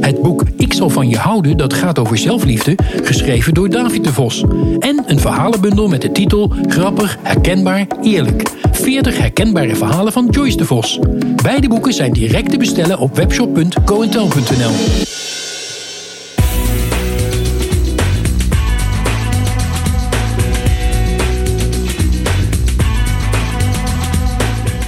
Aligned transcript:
Het 0.00 0.22
boek 0.22 0.42
Ik 0.56 0.72
zal 0.72 0.90
van 0.90 1.08
je 1.08 1.16
houden, 1.16 1.56
dat 1.56 1.74
gaat 1.74 1.98
over 1.98 2.18
zelfliefde, 2.18 2.78
geschreven 3.02 3.54
door 3.54 3.68
David 3.68 4.04
de 4.04 4.12
Vos. 4.12 4.44
En 4.78 5.02
een 5.06 5.20
verhalenbundel 5.20 5.88
met 5.88 6.02
de 6.02 6.12
titel 6.12 6.52
Grappig, 6.68 7.18
herkenbaar, 7.22 7.86
eerlijk. 8.02 8.42
40 8.72 9.18
herkenbare 9.18 9.76
verhalen 9.76 10.12
van 10.12 10.28
Joyce 10.30 10.56
de 10.56 10.64
Vos. 10.64 10.98
Beide 11.42 11.68
boeken 11.68 11.92
zijn 11.92 12.12
direct 12.12 12.50
te 12.50 12.56
bestellen 12.56 12.98
op 12.98 13.16
webshop.coentel.nl. 13.16 14.72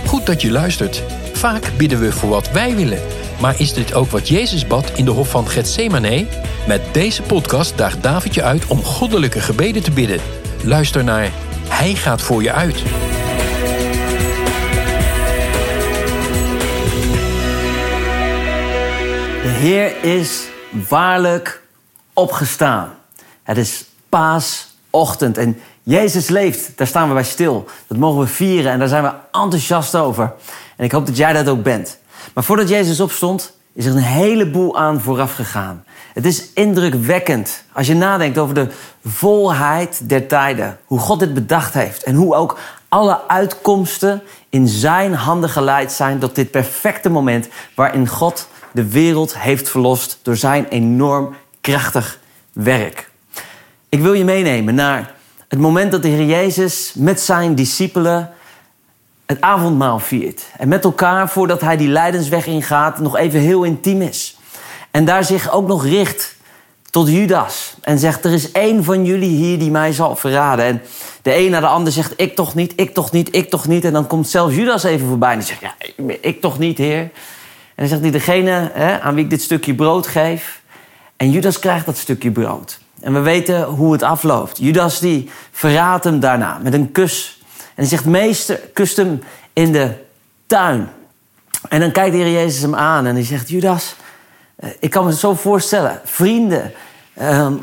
Goed 0.07 0.27
dat 0.27 0.43
je 0.43 0.51
luistert. 0.51 1.03
Vaak 1.33 1.73
bidden 1.77 2.01
we 2.01 2.13
voor 2.13 2.29
wat 2.29 2.51
wij 2.51 2.77
willen. 2.77 3.22
Maar 3.43 3.61
is 3.61 3.73
dit 3.73 3.95
ook 3.95 4.11
wat 4.11 4.29
Jezus 4.29 4.67
bad 4.67 4.93
in 4.95 5.05
de 5.05 5.11
hof 5.11 5.31
van 5.31 5.49
Gethsemane? 5.49 6.27
Met 6.67 6.83
deze 6.93 7.23
podcast 7.23 7.79
daagt 7.79 8.03
David 8.03 8.35
je 8.35 8.43
uit 8.43 8.67
om 8.67 8.83
goddelijke 8.83 9.41
gebeden 9.41 9.83
te 9.83 9.91
bidden. 9.91 10.21
Luister 10.65 11.05
naar 11.05 11.31
Hij 11.69 11.95
gaat 11.95 12.23
voor 12.23 12.43
je 12.43 12.53
uit. 12.53 12.75
De 19.43 19.49
Heer 19.49 20.05
is 20.05 20.49
waarlijk 20.89 21.63
opgestaan. 22.13 22.95
Het 23.43 23.57
is 23.57 23.85
paasochtend 24.09 25.39
en 25.39 25.61
Jezus 25.83 26.29
leeft. 26.29 26.77
Daar 26.77 26.87
staan 26.87 27.09
we 27.09 27.15
bij 27.15 27.25
stil. 27.25 27.69
Dat 27.87 27.99
mogen 27.99 28.21
we 28.21 28.27
vieren 28.27 28.73
en 28.73 28.79
daar 28.79 28.89
zijn 28.89 29.03
we 29.03 29.13
enthousiast 29.33 29.97
over. 29.97 30.33
En 30.77 30.85
ik 30.85 30.93
hoop 30.93 31.07
dat 31.07 31.17
jij 31.17 31.33
dat 31.33 31.49
ook 31.49 31.63
bent. 31.63 32.01
Maar 32.35 32.45
voordat 32.45 32.69
Jezus 32.69 33.01
opstond, 33.01 33.57
is 33.75 33.87
er 33.87 33.93
een 33.93 33.99
heleboel 33.99 34.79
aan 34.79 35.01
vooraf 35.01 35.35
gegaan. 35.35 35.85
Het 36.13 36.27
is 36.27 36.53
indrukwekkend 36.55 37.65
als 37.73 37.87
je 37.87 37.95
nadenkt 37.95 38.39
over 38.39 38.55
de 38.55 38.69
volheid 39.05 40.09
der 40.09 40.27
tijden. 40.27 40.79
Hoe 40.85 40.99
God 40.99 41.19
dit 41.19 41.35
bedacht 41.35 41.75
heeft 41.75 42.03
en 42.03 42.15
hoe 42.15 42.35
ook 42.35 42.59
alle 42.89 43.21
uitkomsten 43.29 44.23
in 44.49 44.69
zijn 44.69 45.15
handen 45.15 45.51
geleid 45.51 45.93
zijn 45.93 46.19
tot 46.19 46.35
dit 46.35 46.51
perfecte 46.51 47.09
moment 47.09 47.49
waarin 47.75 48.09
God 48.09 48.49
de 48.73 48.89
wereld 48.89 49.39
heeft 49.39 49.69
verlost 49.69 50.19
door 50.23 50.37
zijn 50.37 50.69
enorm 50.69 51.35
krachtig 51.61 52.19
werk. 52.53 53.11
Ik 53.89 54.01
wil 54.01 54.13
je 54.13 54.25
meenemen 54.25 54.75
naar 54.75 55.15
het 55.49 55.59
moment 55.59 55.93
dat 55.93 56.03
de 56.03 56.09
Heer 56.09 56.27
Jezus 56.27 56.93
met 56.97 57.21
zijn 57.21 57.55
discipelen 57.55 58.31
het 59.27 59.41
avondmaal 59.41 59.99
viert. 59.99 60.43
En 60.57 60.69
met 60.69 60.85
elkaar, 60.85 61.29
voordat 61.29 61.61
hij 61.61 61.77
die 61.77 61.89
lijdensweg 61.89 62.47
ingaat, 62.47 62.99
nog 62.99 63.17
even 63.17 63.41
heel 63.41 63.63
intiem 63.63 64.03
is. 64.03 64.37
En 64.91 65.05
daar 65.05 65.25
zich 65.25 65.53
ook 65.53 65.67
nog 65.67 65.85
richt 65.85 66.37
tot 66.91 67.09
Judas. 67.09 67.75
En 67.81 67.99
zegt, 67.99 68.25
er 68.25 68.33
is 68.33 68.53
één 68.53 68.85
van 68.85 69.05
jullie 69.05 69.37
hier 69.37 69.59
die 69.59 69.71
mij 69.71 69.93
zal 69.93 70.17
verraden. 70.17 70.65
En 70.65 70.83
de 71.23 71.37
een 71.37 71.51
naar 71.51 71.61
de 71.61 71.67
ander 71.67 71.93
zegt, 71.93 72.13
ik 72.17 72.35
toch 72.35 72.55
niet, 72.55 72.73
ik 72.77 72.95
toch 72.95 73.13
niet, 73.13 73.35
ik 73.35 73.51
toch 73.51 73.67
niet. 73.67 73.85
En 73.85 73.93
dan 73.93 74.07
komt 74.07 74.29
zelfs 74.29 74.55
Judas 74.55 74.83
even 74.83 75.07
voorbij 75.07 75.33
en 75.33 75.39
die 75.39 75.47
zegt, 75.47 75.61
ja, 75.61 75.75
ik 76.21 76.41
toch 76.41 76.59
niet, 76.59 76.79
heer. 76.79 77.01
En 77.01 77.11
dan 77.75 77.89
zegt 77.89 78.01
hij, 78.01 78.11
degene 78.11 78.71
hè, 78.73 79.01
aan 79.01 79.15
wie 79.15 79.25
ik 79.25 79.31
dit 79.31 79.43
stukje 79.43 79.75
brood 79.75 80.07
geef. 80.07 80.61
En 81.17 81.31
Judas 81.31 81.59
krijgt 81.59 81.87
dat 81.87 81.97
stukje 81.97 82.31
brood. 82.31 82.81
En 83.01 83.13
we 83.13 83.21
weten 83.21 83.65
hoe 83.65 83.93
het 83.93 84.03
afloopt. 84.03 84.59
Judas 84.59 84.99
die 84.99 85.31
verraadt 85.51 86.05
hem 86.05 86.21
daarna 86.21 86.59
met 86.63 86.73
een 86.75 86.93
kus. 86.93 87.42
En 87.83 87.89
hij 87.89 87.97
zegt, 87.97 88.11
meester, 88.11 88.61
kust 88.73 88.97
hem 88.97 89.23
in 89.53 89.73
de 89.73 89.91
tuin. 90.47 90.89
En 91.69 91.81
dan 91.81 91.93
kijkt 91.93 92.13
de 92.13 92.23
Heer 92.23 92.33
Jezus 92.33 92.63
hem 92.63 92.75
aan 92.75 93.07
en 93.07 93.15
hij 93.15 93.25
zegt, 93.25 93.49
Judas, 93.49 93.95
eh, 94.57 94.71
ik 94.81 94.91
kan 94.91 95.05
me 95.05 95.15
zo 95.15 95.35
voorstellen. 95.35 96.01
Vrienden, 96.05 96.73
ehm, 97.15 97.55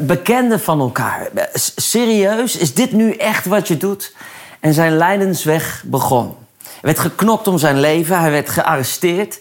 bekenden 0.00 0.60
van 0.60 0.80
elkaar. 0.80 1.28
Serieus, 1.76 2.56
is 2.56 2.74
dit 2.74 2.92
nu 2.92 3.12
echt 3.12 3.46
wat 3.46 3.68
je 3.68 3.76
doet? 3.76 4.14
En 4.60 4.74
zijn 4.74 4.96
lijdensweg 4.96 5.82
begon. 5.86 6.36
Hij 6.62 6.80
werd 6.80 6.98
geknopt 6.98 7.48
om 7.48 7.58
zijn 7.58 7.80
leven, 7.80 8.20
hij 8.20 8.30
werd 8.30 8.48
gearresteerd. 8.48 9.40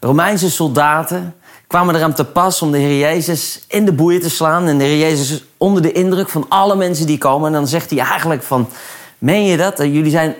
Romeinse 0.00 0.50
soldaten 0.50 1.34
kwamen 1.66 1.94
eraan 1.94 2.14
te 2.14 2.24
pas 2.24 2.62
om 2.62 2.70
de 2.70 2.78
Heer 2.78 2.98
Jezus 2.98 3.64
in 3.68 3.84
de 3.84 3.92
boeien 3.92 4.20
te 4.20 4.30
slaan. 4.30 4.66
En 4.66 4.78
de 4.78 4.84
Heer 4.84 4.98
Jezus 4.98 5.44
onder 5.56 5.82
de 5.82 5.92
indruk 5.92 6.28
van 6.28 6.46
alle 6.48 6.76
mensen 6.76 7.06
die 7.06 7.18
komen. 7.18 7.46
En 7.46 7.52
dan 7.52 7.66
zegt 7.66 7.90
hij 7.90 7.98
eigenlijk 7.98 8.42
van, 8.42 8.68
meen 9.22 9.44
je 9.44 9.56
dat? 9.56 9.78
Jullie 9.78 10.10
zijn 10.10 10.34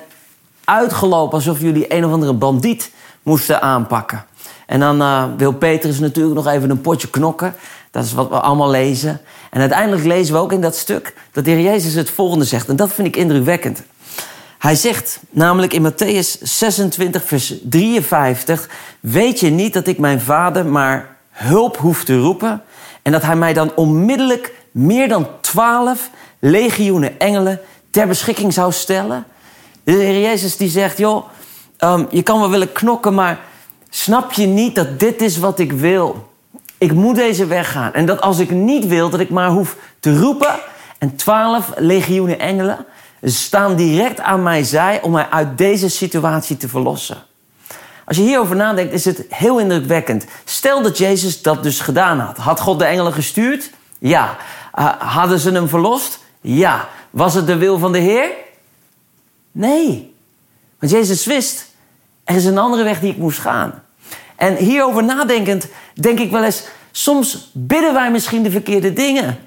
uitgelopen 0.65 1.34
alsof 1.34 1.60
jullie 1.60 1.94
een 1.94 2.04
of 2.04 2.12
andere 2.12 2.32
bandiet 2.32 2.91
moesten 3.22 3.62
aanpakken. 3.62 4.25
En 4.66 4.81
dan 4.81 5.00
uh, 5.00 5.25
wil 5.37 5.53
Petrus 5.53 5.98
natuurlijk 5.98 6.34
nog 6.34 6.47
even 6.47 6.70
een 6.70 6.81
potje 6.81 7.10
knokken. 7.10 7.54
Dat 7.91 8.04
is 8.04 8.12
wat 8.12 8.28
we 8.28 8.41
allemaal 8.41 8.71
lezen. 8.71 9.21
En 9.50 9.60
uiteindelijk 9.60 10.04
lezen 10.04 10.34
we 10.34 10.41
ook 10.41 10.53
in 10.53 10.60
dat 10.60 10.76
stuk 10.76 11.15
dat 11.32 11.44
de 11.44 11.50
Heer 11.50 11.60
Jezus 11.60 11.94
het 11.94 12.10
volgende 12.10 12.44
zegt. 12.44 12.69
En 12.69 12.76
dat 12.76 12.92
vind 12.92 13.09
ik 13.09 13.16
indrukwekkend. 13.16 13.82
Hij 14.59 14.75
zegt 14.75 15.21
namelijk 15.31 15.72
in 15.72 15.92
Matthäus 15.92 16.42
26, 16.42 17.25
vers 17.25 17.54
53: 17.62 18.69
Weet 19.00 19.41
je 19.41 19.50
niet 19.50 19.72
dat 19.72 19.87
ik 19.87 19.98
mijn 19.98 20.21
vader 20.21 20.66
maar 20.66 21.16
hulp 21.31 21.76
hoef 21.76 22.04
te 22.04 22.19
roepen? 22.19 22.62
En 23.03 23.12
dat 23.12 23.22
hij 23.22 23.37
mij 23.37 23.53
dan 23.53 23.72
onmiddellijk 23.75 24.54
meer 24.71 25.09
dan 25.09 25.28
twaalf 25.41 26.10
legioenen 26.38 27.21
engelen 27.21 27.60
ter 27.92 28.06
beschikking 28.06 28.53
zou 28.53 28.72
stellen? 28.72 29.25
De 29.84 29.92
Heer 29.92 30.20
Jezus 30.20 30.56
die 30.56 30.69
zegt: 30.69 30.98
Joh, 30.98 31.25
um, 31.78 32.06
je 32.10 32.22
kan 32.22 32.41
wel 32.41 32.50
willen 32.50 32.72
knokken, 32.72 33.14
maar 33.14 33.41
snap 33.88 34.32
je 34.32 34.47
niet 34.47 34.75
dat 34.75 35.00
dit 35.00 35.20
is 35.20 35.38
wat 35.38 35.58
ik 35.58 35.72
wil? 35.72 36.30
Ik 36.78 36.92
moet 36.92 37.16
deze 37.16 37.47
weg 37.47 37.72
gaan. 37.72 37.92
En 37.92 38.06
dat 38.06 38.20
als 38.20 38.38
ik 38.38 38.50
niet 38.50 38.86
wil, 38.86 39.10
dat 39.10 39.20
ik 39.20 39.30
maar 39.30 39.50
hoef 39.50 39.76
te 40.00 40.19
roepen. 40.19 40.54
En 40.98 41.16
twaalf 41.16 41.72
legioenen 41.76 42.38
engelen 42.38 42.86
staan 43.22 43.76
direct 43.76 44.20
aan 44.20 44.42
mijn 44.42 44.64
zij 44.64 45.03
om 45.03 45.10
mij 45.12 45.26
uit 45.30 45.59
deze 45.59 45.88
situatie 45.88 46.56
te 46.56 46.69
verlossen. 46.69 47.16
Als 48.04 48.16
je 48.16 48.22
hierover 48.22 48.56
nadenkt, 48.56 48.92
is 48.92 49.04
het 49.04 49.24
heel 49.28 49.59
indrukwekkend. 49.59 50.26
Stel 50.44 50.82
dat 50.82 50.98
Jezus 50.98 51.42
dat 51.42 51.62
dus 51.62 51.80
gedaan 51.80 52.19
had. 52.19 52.36
Had 52.36 52.60
God 52.60 52.78
de 52.78 52.84
engelen 52.84 53.12
gestuurd? 53.12 53.70
Ja. 53.98 54.36
Hadden 54.98 55.38
ze 55.38 55.50
hem 55.50 55.69
verlost? 55.69 56.19
Ja. 56.41 56.88
Was 57.12 57.34
het 57.34 57.47
de 57.47 57.56
wil 57.56 57.78
van 57.78 57.93
de 57.93 57.99
Heer? 57.99 58.31
Nee. 59.53 60.15
Want 60.78 60.93
Jezus 60.93 61.27
wist, 61.27 61.67
er 62.25 62.34
is 62.34 62.45
een 62.45 62.59
andere 62.59 62.83
weg 62.83 63.00
die 63.00 63.11
ik 63.11 63.17
moest 63.17 63.39
gaan. 63.39 63.83
En 64.37 64.56
hierover 64.56 65.05
nadenkend, 65.05 65.67
denk 65.95 66.19
ik 66.19 66.31
wel 66.31 66.45
eens, 66.45 66.65
soms 66.91 67.51
bidden 67.55 67.95
wij 67.95 68.11
misschien 68.11 68.43
de 68.43 68.51
verkeerde 68.51 68.93
dingen. 68.93 69.39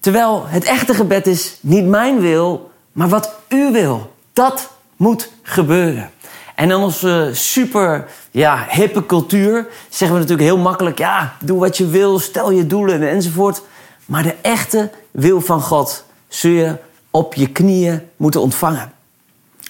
Terwijl 0.00 0.44
het 0.46 0.64
echte 0.64 0.94
gebed 0.94 1.26
is 1.26 1.58
niet 1.60 1.86
mijn 1.86 2.20
wil, 2.20 2.70
maar 2.92 3.08
wat 3.08 3.34
u 3.48 3.72
wil. 3.72 4.14
Dat 4.32 4.70
moet 4.96 5.30
gebeuren. 5.42 6.10
En 6.54 6.70
in 6.70 6.76
onze 6.76 7.30
super 7.32 8.08
ja, 8.30 8.66
hippe 8.68 9.06
cultuur 9.06 9.66
zeggen 9.88 10.16
we 10.16 10.22
natuurlijk 10.22 10.48
heel 10.48 10.62
makkelijk: 10.62 10.98
ja, 10.98 11.36
doe 11.40 11.58
wat 11.58 11.76
je 11.76 11.88
wil, 11.88 12.18
stel 12.18 12.50
je 12.50 12.66
doelen 12.66 13.08
enzovoort. 13.08 13.62
Maar 14.04 14.22
de 14.22 14.34
echte 14.42 14.90
wil 15.10 15.40
van 15.40 15.60
God 15.60 16.05
zul 16.28 16.50
je 16.50 16.76
op 17.10 17.34
je 17.34 17.48
knieën 17.48 18.08
moeten 18.16 18.40
ontvangen. 18.40 18.92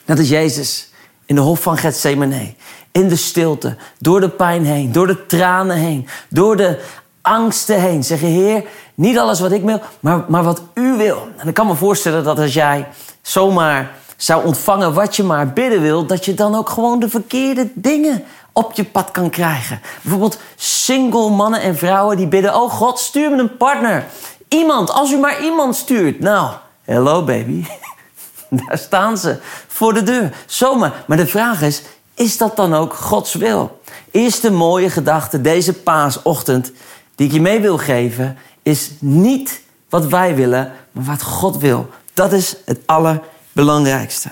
Dat 0.05 0.19
is 0.19 0.29
Jezus 0.29 0.91
in 1.27 1.35
de 1.35 1.41
hof 1.41 1.63
van 1.63 1.77
Gethsemane. 1.77 2.55
In 2.93 3.09
de 3.09 3.17
stilte, 3.17 3.77
door 3.99 4.21
de 4.21 4.29
pijn 4.29 4.65
heen, 4.65 4.93
door 4.93 5.07
de 5.07 5.27
tranen 5.27 5.77
heen, 5.77 6.09
door 6.29 6.57
de 6.57 6.81
angsten 7.23 7.81
heen. 7.81 8.05
Zeggen, 8.05 8.29
Heer, 8.29 8.65
niet 8.95 9.19
alles 9.19 9.41
wat 9.41 9.53
ik 9.53 9.63
wil, 9.63 9.81
maar, 10.01 10.25
maar 10.29 10.43
wat 10.43 10.63
u 10.75 10.97
wil. 10.97 11.29
En 11.37 11.49
ik 11.49 11.55
kan 11.55 11.67
me 11.67 11.75
voorstellen 11.75 12.25
dat 12.25 12.39
als 12.39 12.55
jij 12.55 12.89
zomaar 13.23 13.91
zou 14.17 14.45
ontvangen 14.45 14.95
wat 14.95 15.17
je 15.17 15.23
maar 15.23 15.53
bidden 15.53 15.81
wil, 15.81 16.07
dat 16.07 16.25
je 16.25 16.35
dan 16.35 16.55
ook 16.55 16.69
gewoon 16.69 17.01
de 17.01 17.09
verkeerde 17.09 17.71
dingen 17.75 18.25
op 18.53 18.73
je 18.73 18.85
pad 18.85 19.11
kan 19.11 19.31
krijgen. 19.31 19.81
Bijvoorbeeld 20.03 20.39
single 20.57 21.31
mannen 21.31 21.61
en 21.61 21.77
vrouwen 21.77 22.17
die 22.17 22.27
bidden: 22.27 22.55
Oh 22.55 22.71
God, 22.71 22.99
stuur 22.99 23.31
me 23.31 23.39
een 23.39 23.57
partner. 23.57 24.07
Iemand, 24.49 24.91
als 24.91 25.13
u 25.13 25.19
maar 25.19 25.45
iemand 25.45 25.77
stuurt. 25.77 26.21
Nou, 26.21 26.51
hello 26.85 27.25
baby. 27.25 27.65
Daar 28.67 28.79
staan 28.79 29.19
ze 29.19 29.37
voor 29.67 29.95
de 29.95 30.03
deur. 30.03 30.35
Zomaar. 30.47 31.05
Maar 31.07 31.17
de 31.17 31.27
vraag 31.27 31.63
is: 31.63 31.83
is 32.15 32.37
dat 32.37 32.57
dan 32.57 32.75
ook 32.75 32.95
Gods 32.95 33.35
wil? 33.35 33.81
Eerste 34.11 34.51
mooie 34.51 34.91
gedachte 34.91 35.41
deze 35.41 35.73
paasochtend 35.73 36.73
die 37.15 37.27
ik 37.27 37.33
je 37.33 37.41
mee 37.41 37.61
wil 37.61 37.79
geven, 37.79 38.39
is 38.63 38.91
niet 38.99 39.61
wat 39.89 40.07
wij 40.07 40.35
willen, 40.35 40.73
maar 40.93 41.05
wat 41.05 41.23
God 41.23 41.57
wil. 41.57 41.89
Dat 42.15 42.33
is 42.33 42.57
het 42.65 42.79
allerbelangrijkste. 42.87 44.31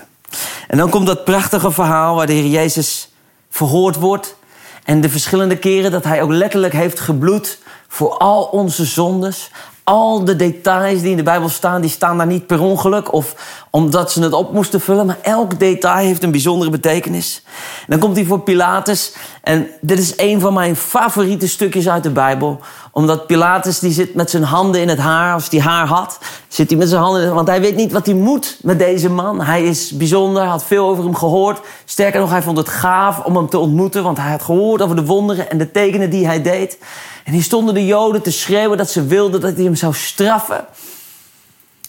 En 0.67 0.77
dan 0.77 0.89
komt 0.89 1.07
dat 1.07 1.23
prachtige 1.23 1.71
verhaal 1.71 2.15
waar 2.15 2.27
de 2.27 2.33
Heer 2.33 2.49
Jezus 2.49 3.09
verhoord 3.49 3.95
wordt. 3.95 4.35
En 4.83 5.01
de 5.01 5.09
verschillende 5.09 5.57
keren 5.57 5.91
dat 5.91 6.03
hij 6.03 6.21
ook 6.21 6.31
letterlijk 6.31 6.73
heeft 6.73 6.99
gebloed 6.99 7.59
voor 7.87 8.17
al 8.17 8.43
onze 8.43 8.85
zondes. 8.85 9.51
Al 9.87 10.23
de 10.23 10.35
details 10.35 11.01
die 11.01 11.11
in 11.11 11.17
de 11.17 11.23
Bijbel 11.23 11.49
staan, 11.49 11.81
die 11.81 11.89
staan 11.89 12.17
daar 12.17 12.27
niet 12.27 12.47
per 12.47 12.61
ongeluk 12.61 13.13
of 13.13 13.35
omdat 13.69 14.11
ze 14.11 14.21
het 14.21 14.33
op 14.33 14.53
moesten 14.53 14.81
vullen. 14.81 15.05
Maar 15.05 15.17
elk 15.21 15.59
detail 15.59 16.05
heeft 16.05 16.23
een 16.23 16.31
bijzondere 16.31 16.71
betekenis. 16.71 17.41
En 17.79 17.85
dan 17.87 17.99
komt 17.99 18.15
hij 18.15 18.25
voor 18.25 18.39
Pilatus. 18.39 19.13
En 19.41 19.67
dit 19.81 19.99
is 19.99 20.13
een 20.17 20.39
van 20.39 20.53
mijn 20.53 20.75
favoriete 20.75 21.47
stukjes 21.47 21.89
uit 21.89 22.03
de 22.03 22.09
Bijbel. 22.09 22.59
Omdat 22.97 23.27
Pilatus 23.27 23.79
die 23.79 23.91
zit 23.91 24.13
met 24.13 24.29
zijn 24.29 24.43
handen 24.43 24.81
in 24.81 24.89
het 24.89 24.97
haar. 24.97 25.33
Als 25.33 25.49
hij 25.49 25.59
haar 25.59 25.87
had, 25.87 26.19
zit 26.47 26.69
hij 26.69 26.77
met 26.77 26.89
zijn 26.89 27.01
handen 27.01 27.33
Want 27.33 27.47
hij 27.47 27.61
weet 27.61 27.75
niet 27.75 27.91
wat 27.91 28.05
hij 28.05 28.15
moet 28.15 28.57
met 28.61 28.79
deze 28.79 29.09
man. 29.09 29.41
Hij 29.41 29.63
is 29.63 29.91
bijzonder, 29.97 30.43
had 30.43 30.63
veel 30.63 30.87
over 30.87 31.03
hem 31.03 31.15
gehoord. 31.15 31.59
Sterker 31.85 32.19
nog, 32.19 32.29
hij 32.29 32.41
vond 32.41 32.57
het 32.57 32.69
gaaf 32.69 33.19
om 33.19 33.35
hem 33.35 33.49
te 33.49 33.57
ontmoeten. 33.57 34.03
Want 34.03 34.17
hij 34.17 34.31
had 34.31 34.41
gehoord 34.41 34.81
over 34.81 34.95
de 34.95 35.05
wonderen 35.05 35.49
en 35.49 35.57
de 35.57 35.71
tekenen 35.71 36.09
die 36.09 36.25
hij 36.25 36.41
deed. 36.41 36.77
En 37.23 37.33
hier 37.33 37.43
stonden 37.43 37.73
de 37.73 37.85
Joden 37.85 38.21
te 38.21 38.31
schreeuwen 38.31 38.77
dat 38.77 38.89
ze 38.89 39.05
wilden 39.05 39.41
dat 39.41 39.55
hij 39.55 39.63
hem 39.63 39.75
zou 39.75 39.93
straffen. 39.93 40.65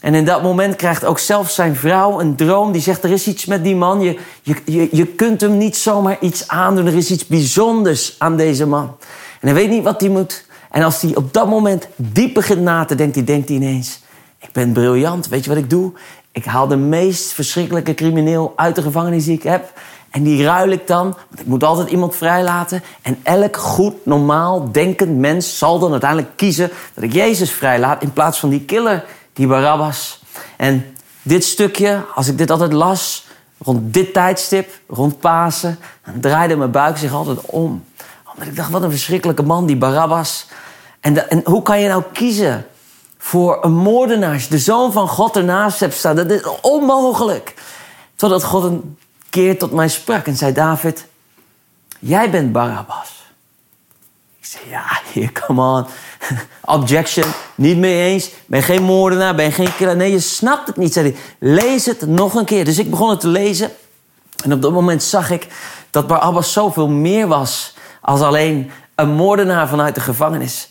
En 0.01 0.15
in 0.15 0.25
dat 0.25 0.43
moment 0.43 0.77
krijgt 0.77 1.05
ook 1.05 1.19
zelfs 1.19 1.55
zijn 1.55 1.77
vrouw 1.77 2.21
een 2.21 2.37
droom. 2.37 2.73
Die 2.73 2.83
zegt, 2.83 3.05
er 3.05 3.11
is 3.11 3.27
iets 3.27 3.45
met 3.45 3.65
die 3.65 3.77
man. 3.77 4.01
Je, 4.01 4.19
je, 4.43 4.89
je 4.93 5.07
kunt 5.07 5.41
hem 5.41 5.57
niet 5.57 5.77
zomaar 5.77 6.17
iets 6.21 6.49
aandoen. 6.49 6.87
Er 6.87 6.97
is 6.97 7.11
iets 7.11 7.27
bijzonders 7.27 8.15
aan 8.19 8.37
deze 8.37 8.67
man. 8.67 8.97
En 9.41 9.49
hij 9.49 9.55
weet 9.55 9.71
niet 9.71 9.85
wat 9.85 10.01
hij 10.01 10.11
moet. 10.11 10.46
En 10.77 10.83
als 10.83 11.03
hij 11.03 11.17
op 11.17 11.33
dat 11.33 11.49
moment 11.49 11.89
diep 11.97 12.35
begint 12.35 12.61
na 12.61 12.85
te 12.85 12.95
denken, 12.95 13.25
denkt 13.25 13.49
hij 13.49 13.57
ineens... 13.57 14.01
Ik 14.39 14.53
ben 14.53 14.73
briljant, 14.73 15.29
weet 15.29 15.45
je 15.45 15.51
wat 15.51 15.59
ik 15.59 15.71
doe? 15.71 15.93
Ik 16.33 16.45
haal 16.45 16.67
de 16.67 16.77
meest 16.77 17.33
verschrikkelijke 17.33 17.95
crimineel 17.95 18.53
uit 18.57 18.75
de 18.75 18.83
gevangenis 18.83 19.25
die 19.25 19.35
ik 19.35 19.43
heb... 19.43 19.73
En 20.11 20.23
die 20.23 20.45
ruil 20.45 20.71
ik 20.71 20.87
dan, 20.87 21.05
want 21.05 21.41
ik 21.41 21.47
moet 21.47 21.65
altijd 21.65 21.89
iemand 21.91 22.17
vrijlaten. 22.17 22.83
En 23.03 23.19
elk 23.23 23.57
goed, 23.57 23.95
normaal 24.07 24.73
denkend 24.73 25.19
mens 25.19 25.59
zal 25.59 25.79
dan 25.79 25.91
uiteindelijk 25.91 26.37
kiezen 26.37 26.71
dat 26.95 27.05
ik 27.05 27.13
Jezus 27.13 27.53
vrijlaat 27.53 28.03
in 28.03 28.13
plaats 28.13 28.39
van 28.39 28.49
die 28.49 28.61
killer, 28.61 29.05
die 29.33 29.47
Barabbas. 29.47 30.23
En 30.57 30.85
dit 31.23 31.45
stukje, 31.45 32.05
als 32.15 32.29
ik 32.29 32.39
dit 32.39 32.51
altijd 32.51 32.73
las, 32.73 33.27
rond 33.59 33.95
dit 33.95 34.13
tijdstip, 34.13 34.71
rond 34.89 35.21
Pasen, 35.21 35.79
dan 36.05 36.21
draaide 36.21 36.57
mijn 36.57 36.71
buik 36.71 36.97
zich 36.97 37.13
altijd 37.13 37.41
om. 37.41 37.85
Omdat 38.33 38.49
ik 38.49 38.57
dacht, 38.57 38.71
wat 38.71 38.83
een 38.83 38.91
verschrikkelijke 38.91 39.43
man, 39.43 39.67
die 39.67 39.77
Barabbas. 39.77 40.47
En, 41.07 41.31
en 41.31 41.41
hoe 41.45 41.63
kan 41.63 41.81
je 41.81 41.89
nou 41.89 42.03
kiezen 42.13 42.67
voor 43.19 43.65
een 43.65 43.73
moordenaar, 43.73 44.47
de 44.51 44.59
zoon 44.59 44.93
van 44.93 45.09
God 45.09 45.37
ernaast 45.37 45.81
hebt 45.81 45.95
staan? 45.95 46.17
Dat 46.17 46.31
is 46.31 46.43
onmogelijk. 46.61 47.55
Totdat 48.17 48.45
God 48.45 48.65
een 48.65 48.99
keer 49.31 49.59
tot 49.59 49.73
mij 49.73 49.89
sprak 49.89 50.27
en 50.27 50.37
zei: 50.37 50.53
David, 50.53 51.07
jij 51.99 52.31
bent 52.31 52.53
Barabbas. 52.53 53.25
Ik 54.39 54.45
zei: 54.47 54.65
Ja, 54.69 55.01
hier, 55.13 55.33
come 55.33 55.63
on. 55.63 55.87
Objection, 56.77 57.33
niet 57.55 57.77
mee 57.77 58.13
eens. 58.13 58.31
Ben 58.47 58.63
geen 58.63 58.83
moordenaar, 58.83 59.35
ben 59.35 59.53
geen 59.53 59.77
killer. 59.77 59.97
Nee, 59.97 60.11
je 60.11 60.21
snapt 60.21 60.67
het 60.67 60.77
niet, 60.77 60.93
zei 60.93 61.11
hij. 61.11 61.21
Lees 61.39 61.87
het 61.87 62.07
nog 62.07 62.35
een 62.35 62.45
keer. 62.45 62.65
Dus 62.65 62.79
ik 62.79 62.91
begon 62.91 63.11
het 63.11 63.21
te 63.21 63.29
lezen. 63.29 63.71
En 64.45 64.53
op 64.53 64.63
dat 64.63 64.73
moment 64.73 65.03
zag 65.03 65.31
ik 65.31 65.49
dat 65.91 66.07
Barabbas 66.07 66.53
zoveel 66.53 66.89
meer 66.89 67.27
was 67.27 67.75
als 68.01 68.21
alleen 68.21 68.71
een 68.95 69.11
moordenaar 69.11 69.69
vanuit 69.69 69.95
de 69.95 70.01
gevangenis. 70.01 70.69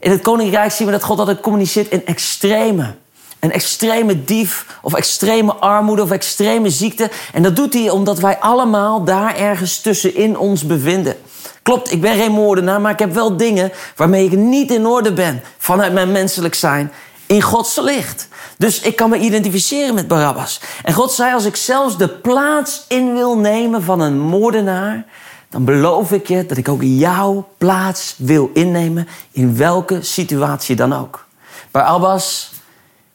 In 0.00 0.10
het 0.10 0.20
koninkrijk 0.20 0.70
zien 0.70 0.86
we 0.86 0.92
dat 0.92 1.02
God 1.02 1.18
altijd 1.18 1.40
communiceert 1.40 1.90
in 1.90 2.06
extreme 2.06 2.94
een 3.40 3.52
extreme 3.52 4.24
dief 4.24 4.78
of 4.82 4.94
extreme 4.94 5.54
armoede 5.54 6.02
of 6.02 6.10
extreme 6.10 6.70
ziekte. 6.70 7.10
En 7.32 7.42
dat 7.42 7.56
doet 7.56 7.74
hij 7.74 7.90
omdat 7.90 8.18
wij 8.18 8.38
allemaal 8.38 9.04
daar 9.04 9.36
ergens 9.36 9.80
tussenin 9.80 10.38
ons 10.38 10.66
bevinden. 10.66 11.16
Klopt, 11.62 11.92
ik 11.92 12.00
ben 12.00 12.16
geen 12.16 12.32
moordenaar, 12.32 12.80
maar 12.80 12.92
ik 12.92 12.98
heb 12.98 13.14
wel 13.14 13.36
dingen 13.36 13.72
waarmee 13.96 14.24
ik 14.24 14.36
niet 14.36 14.70
in 14.70 14.86
orde 14.86 15.12
ben 15.12 15.42
vanuit 15.58 15.92
mijn 15.92 16.12
menselijk 16.12 16.54
zijn 16.54 16.92
in 17.26 17.42
Gods 17.42 17.76
licht. 17.76 18.28
Dus 18.58 18.80
ik 18.80 18.96
kan 18.96 19.10
me 19.10 19.18
identificeren 19.18 19.94
met 19.94 20.08
Barabbas. 20.08 20.60
En 20.82 20.94
God 20.94 21.12
zei: 21.12 21.34
Als 21.34 21.44
ik 21.44 21.56
zelfs 21.56 21.98
de 21.98 22.08
plaats 22.08 22.84
in 22.88 23.14
wil 23.14 23.38
nemen 23.38 23.82
van 23.82 24.00
een 24.00 24.18
moordenaar, 24.18 25.04
dan 25.50 25.64
beloof 25.64 26.12
ik 26.12 26.28
je 26.28 26.46
dat 26.46 26.56
ik 26.56 26.68
ook 26.68 26.82
jouw 26.82 27.48
plaats 27.58 28.14
wil 28.18 28.50
innemen 28.54 29.08
in 29.30 29.56
welke 29.56 30.02
situatie 30.02 30.76
dan 30.76 30.92
ook. 30.92 31.26
Barabbas 31.70 32.52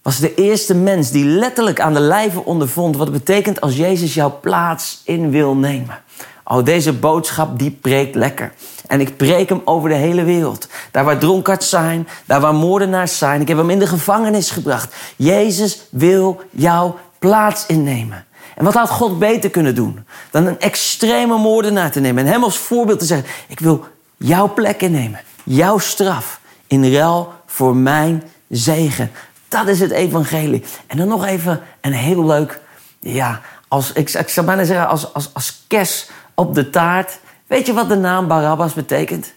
was 0.01 0.19
de 0.19 0.33
eerste 0.33 0.75
mens 0.75 1.11
die 1.11 1.25
letterlijk 1.25 1.79
aan 1.79 1.93
de 1.93 1.99
lijve 1.99 2.45
ondervond 2.45 2.97
wat 2.97 3.07
het 3.07 3.15
betekent 3.17 3.61
als 3.61 3.75
Jezus 3.75 4.13
jouw 4.13 4.39
plaats 4.41 5.01
in 5.03 5.29
wil 5.29 5.55
nemen. 5.55 6.03
Oh, 6.43 6.63
deze 6.63 6.93
boodschap 6.93 7.59
die 7.59 7.71
preekt 7.71 8.15
lekker. 8.15 8.53
En 8.87 8.99
ik 8.99 9.17
preek 9.17 9.49
hem 9.49 9.61
over 9.65 9.89
de 9.89 9.95
hele 9.95 10.23
wereld. 10.23 10.67
Daar 10.91 11.03
waar 11.03 11.17
dronkards 11.17 11.69
zijn, 11.69 12.07
daar 12.25 12.41
waar 12.41 12.53
moordenaars 12.53 13.17
zijn. 13.17 13.41
Ik 13.41 13.47
heb 13.47 13.57
hem 13.57 13.69
in 13.69 13.79
de 13.79 13.87
gevangenis 13.87 14.51
gebracht. 14.51 14.95
Jezus 15.15 15.81
wil 15.89 16.41
jouw 16.51 16.99
plaats 17.19 17.65
innemen. 17.65 18.25
En 18.55 18.63
wat 18.63 18.73
had 18.73 18.89
God 18.89 19.19
beter 19.19 19.49
kunnen 19.49 19.75
doen 19.75 20.05
dan 20.31 20.45
een 20.45 20.59
extreme 20.59 21.37
moordenaar 21.37 21.91
te 21.91 21.99
nemen 21.99 22.25
en 22.25 22.31
hem 22.31 22.43
als 22.43 22.57
voorbeeld 22.57 22.99
te 22.99 23.05
zeggen: 23.05 23.27
Ik 23.47 23.59
wil 23.59 23.85
jouw 24.17 24.53
plek 24.53 24.81
innemen, 24.81 25.19
jouw 25.43 25.77
straf 25.77 26.39
in 26.67 26.93
ruil 26.93 27.33
voor 27.45 27.75
mijn 27.75 28.23
zegen. 28.49 29.11
Dat 29.47 29.67
is 29.67 29.79
het 29.79 29.91
evangelie. 29.91 30.63
En 30.87 30.97
dan 30.97 31.07
nog 31.07 31.25
even 31.25 31.61
een 31.81 31.93
heel 31.93 32.25
leuk, 32.25 32.61
ja, 32.99 33.41
als, 33.67 33.91
ik, 33.91 34.09
ik 34.09 34.29
zou 34.29 34.45
bijna 34.45 34.63
zeggen 34.63 34.87
als, 34.87 35.13
als, 35.13 35.33
als 35.33 35.63
kers 35.67 36.09
op 36.33 36.55
de 36.55 36.69
taart. 36.69 37.19
Weet 37.47 37.65
je 37.65 37.73
wat 37.73 37.89
de 37.89 37.95
naam 37.95 38.27
Barabbas 38.27 38.73
betekent? 38.73 39.33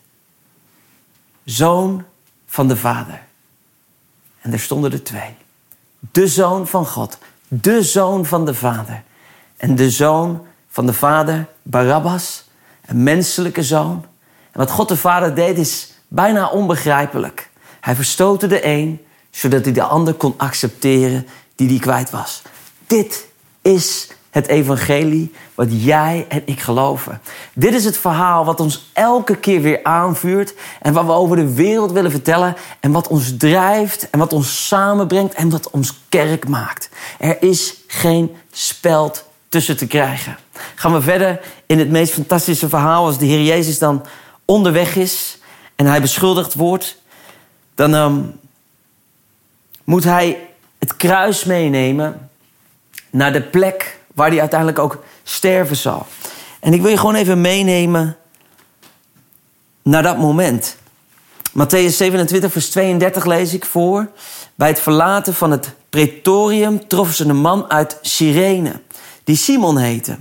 Zoon 1.44 2.04
van 2.46 2.68
de 2.68 2.76
Vader. 2.76 3.20
En 4.40 4.52
er 4.52 4.60
stonden 4.60 4.92
er 4.92 5.02
twee. 5.02 5.36
De 5.98 6.26
zoon 6.26 6.66
van 6.66 6.86
God. 6.86 7.18
De 7.48 7.82
zoon 7.82 8.26
van 8.26 8.44
de 8.44 8.54
Vader. 8.54 9.02
En 9.58 9.74
de 9.74 9.90
zoon 9.90 10.46
van 10.68 10.86
de 10.86 10.92
Vader, 10.92 11.46
Barabbas, 11.62 12.44
een 12.86 13.02
menselijke 13.02 13.62
zoon. 13.62 14.04
En 14.52 14.58
wat 14.58 14.70
God 14.70 14.88
de 14.88 14.96
Vader 14.96 15.34
deed 15.34 15.58
is 15.58 15.92
bijna 16.08 16.48
onbegrijpelijk. 16.48 17.50
Hij 17.80 17.94
verstootte 17.94 18.46
de 18.46 18.66
een 18.66 19.00
zodat 19.30 19.64
hij 19.64 19.72
de 19.72 19.82
ander 19.82 20.14
kon 20.14 20.34
accepteren 20.36 21.26
die 21.54 21.68
hij 21.68 21.78
kwijt 21.78 22.10
was. 22.10 22.42
Dit 22.86 23.26
is 23.62 24.08
het 24.30 24.46
evangelie 24.46 25.32
wat 25.54 25.66
jij 25.70 26.26
en 26.28 26.42
ik 26.44 26.60
geloven. 26.60 27.20
Dit 27.54 27.74
is 27.74 27.84
het 27.84 27.96
verhaal 27.96 28.44
wat 28.44 28.60
ons 28.60 28.90
elke 28.92 29.36
keer 29.36 29.60
weer 29.60 29.80
aanvuurt 29.82 30.54
en 30.80 30.92
wat 30.92 31.04
we 31.04 31.12
over 31.12 31.36
de 31.36 31.54
wereld 31.54 31.92
willen 31.92 32.10
vertellen 32.10 32.56
en 32.80 32.92
wat 32.92 33.08
ons 33.08 33.36
drijft 33.36 34.10
en 34.10 34.18
wat 34.18 34.32
ons 34.32 34.66
samenbrengt 34.66 35.34
en 35.34 35.50
wat 35.50 35.70
ons 35.70 36.00
kerk 36.08 36.48
maakt. 36.48 36.88
Er 37.18 37.42
is 37.42 37.74
geen 37.86 38.36
speld 38.52 39.27
tussen 39.48 39.76
te 39.76 39.86
krijgen. 39.86 40.36
Gaan 40.74 40.92
we 40.92 41.00
verder 41.00 41.40
in 41.66 41.78
het 41.78 41.90
meest 41.90 42.12
fantastische 42.12 42.68
verhaal 42.68 43.04
als 43.04 43.18
de 43.18 43.26
Heer 43.26 43.42
Jezus 43.42 43.78
dan 43.78 44.06
onderweg 44.44 44.96
is 44.96 45.38
en 45.76 45.86
hij 45.86 46.00
beschuldigd 46.00 46.54
wordt, 46.54 46.98
dan 47.74 47.94
um, 47.94 48.40
moet 49.84 50.04
hij 50.04 50.48
het 50.78 50.96
kruis 50.96 51.44
meenemen 51.44 52.30
naar 53.10 53.32
de 53.32 53.42
plek 53.42 53.98
waar 54.14 54.28
hij 54.30 54.40
uiteindelijk 54.40 54.78
ook 54.78 55.02
sterven 55.22 55.76
zal. 55.76 56.06
En 56.60 56.72
ik 56.72 56.80
wil 56.80 56.90
je 56.90 56.98
gewoon 56.98 57.14
even 57.14 57.40
meenemen 57.40 58.16
naar 59.82 60.02
dat 60.02 60.18
moment. 60.18 60.76
Matthäus 61.48 61.96
27, 61.96 62.52
vers 62.52 62.70
32 62.70 63.24
lees 63.24 63.54
ik 63.54 63.64
voor. 63.64 64.10
Bij 64.54 64.68
het 64.68 64.80
verlaten 64.80 65.34
van 65.34 65.50
het 65.50 65.72
pretorium 65.90 66.88
troffen 66.88 67.14
ze 67.14 67.24
een 67.24 67.36
man 67.36 67.70
uit 67.70 67.98
Cyrene, 68.02 68.80
die 69.28 69.36
Simon 69.36 69.78
heette. 69.78 70.16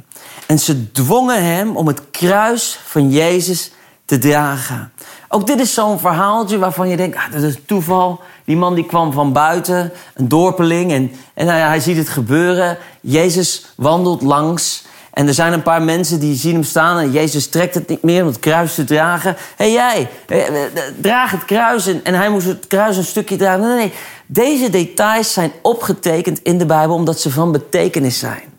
En 0.46 0.60
ze 0.60 0.92
dwongen 0.92 1.44
hem 1.44 1.78
om 1.78 1.88
het 1.88 2.02
kruis 2.12 2.80
van 2.86 3.10
Jezus 3.10 3.72
te 4.06 4.18
dragen. 4.18 4.92
Ook 5.30 5.48
dit 5.48 5.60
is 5.60 5.74
zo'n 5.74 6.00
verhaaltje 6.00 6.58
waarvan 6.58 6.90
je 6.90 6.98
denkt, 6.98 7.18
ah, 7.18 7.32
dat 7.32 7.42
is 7.42 7.56
toeval. 7.66 8.20
Die 8.46 8.58
man 8.58 8.76
die 8.76 8.86
kwam 8.86 9.14
van 9.14 9.34
buiten, 9.34 9.92
een 10.14 10.28
dorpeling, 10.28 10.92
en, 10.92 11.12
en 11.34 11.48
hij, 11.48 11.80
ziet 11.80 11.98
het 11.98 12.10
gebeuren. 12.10 12.78
Jezus 13.02 13.66
wandelt 13.76 14.22
langs 14.22 14.86
en 15.14 15.28
er 15.28 15.34
zijn 15.34 15.54
een 15.54 15.64
paar 15.64 15.82
mensen 15.82 16.20
die 16.20 16.36
zien 16.36 16.54
hem 16.54 16.64
staan 16.64 16.98
en 16.98 17.12
Jezus 17.12 17.50
trekt 17.50 17.74
het 17.74 17.90
niet 17.90 18.04
meer 18.04 18.22
om 18.22 18.28
het 18.28 18.40
kruis 18.40 18.76
te 18.76 18.84
dragen. 18.84 19.36
Hé 19.56 19.72
hey, 19.72 19.72
jij, 19.72 20.10
eh, 20.28 20.48
eh, 20.48 20.72
draag 21.02 21.32
het 21.32 21.46
kruis. 21.46 21.88
En, 21.88 22.04
en 22.04 22.14
hij 22.14 22.30
moest 22.30 22.48
het 22.48 22.68
kruis 22.68 22.98
een 22.98 23.04
stukje 23.04 23.36
dragen. 23.36 23.62
Nee, 23.62 23.78
nee, 23.78 23.94
deze 24.26 24.70
details 24.70 25.34
zijn 25.34 25.52
opgetekend 25.62 26.40
in 26.44 26.58
de 26.58 26.66
Bijbel 26.66 26.96
omdat 26.96 27.20
ze 27.20 27.32
van 27.32 27.52
betekenis 27.52 28.20
zijn. 28.20 28.56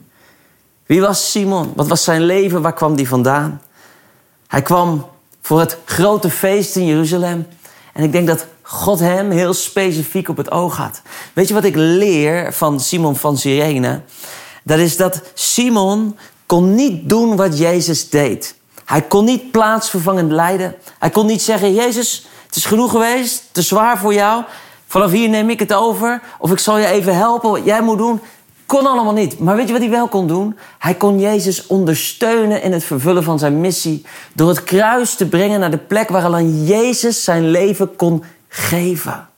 Wie 0.89 1.01
was 1.01 1.31
Simon? 1.31 1.73
Wat 1.77 1.89
was 1.89 2.05
zijn 2.05 2.23
leven? 2.23 2.63
Waar 2.63 2.75
kwam 2.75 2.95
hij 2.95 3.07
vandaan? 3.07 3.63
Hij 4.47 4.63
kwam 4.63 5.07
voor 5.43 5.61
het 5.61 5.79
grote 5.85 6.31
feest 6.31 6.77
in 6.77 6.87
Jeruzalem. 6.87 7.47
En 7.93 8.03
ik 8.05 8.13
denk 8.13 8.27
dat 8.27 8.47
God 8.63 8.99
hem 8.99 9.31
heel 9.31 9.55
specifiek 9.55 10.29
op 10.29 10.37
het 10.37 10.51
oog 10.51 10.77
had. 10.77 11.03
Weet 11.33 11.49
je 11.49 11.55
wat 11.55 11.65
ik 11.65 11.77
leer 11.77 12.53
van 12.53 12.81
Simon 12.81 13.17
van 13.17 13.39
Sirene? 13.39 14.01
Dat 14.65 14.79
is 14.79 14.97
dat 14.97 15.23
Simon 15.35 16.17
kon 16.47 16.75
niet 16.75 17.09
doen 17.09 17.37
wat 17.37 17.59
Jezus 17.59 18.09
deed. 18.09 18.55
Hij 18.85 19.03
kon 19.03 19.25
niet 19.25 19.51
plaatsvervangend 19.51 20.31
lijden. 20.31 20.75
Hij 20.99 21.11
kon 21.11 21.27
niet 21.27 21.43
zeggen: 21.43 21.75
Jezus, 21.75 22.27
het 22.47 22.57
is 22.57 22.65
genoeg 22.65 22.91
geweest, 22.91 23.43
te 23.53 23.63
zwaar 23.63 23.99
voor 23.99 24.15
jou. 24.15 24.45
Vanaf 24.87 25.11
hier 25.11 25.29
neem 25.29 25.51
ik 25.51 25.59
het 25.59 25.73
over. 25.73 26.23
Of 26.39 26.51
ik 26.51 26.59
zal 26.59 26.79
je 26.79 26.87
even 26.87 27.17
helpen 27.17 27.51
wat 27.51 27.65
jij 27.65 27.83
moet 27.83 27.99
doen. 27.99 28.21
Kon 28.69 28.87
allemaal 28.87 29.13
niet. 29.13 29.39
Maar 29.39 29.57
weet 29.57 29.67
je 29.67 29.73
wat 29.73 29.83
hij 29.83 29.91
wel 29.91 30.09
kon 30.09 30.27
doen? 30.27 30.59
Hij 30.79 30.95
kon 30.95 31.21
Jezus 31.21 31.67
ondersteunen 31.67 32.63
in 32.63 32.73
het 32.73 32.85
vervullen 32.85 33.23
van 33.23 33.39
zijn 33.39 33.61
missie. 33.61 34.05
Door 34.35 34.49
het 34.49 34.65
kruis 34.65 35.15
te 35.15 35.29
brengen 35.29 35.61
naar 35.61 35.71
de 35.71 35.79
plek 35.79 36.09
waar 36.09 36.25
alleen 36.25 36.65
Jezus 36.65 37.25
zijn 37.25 37.51
leven 37.51 37.97
kon 37.97 38.25
geven. 38.49 39.29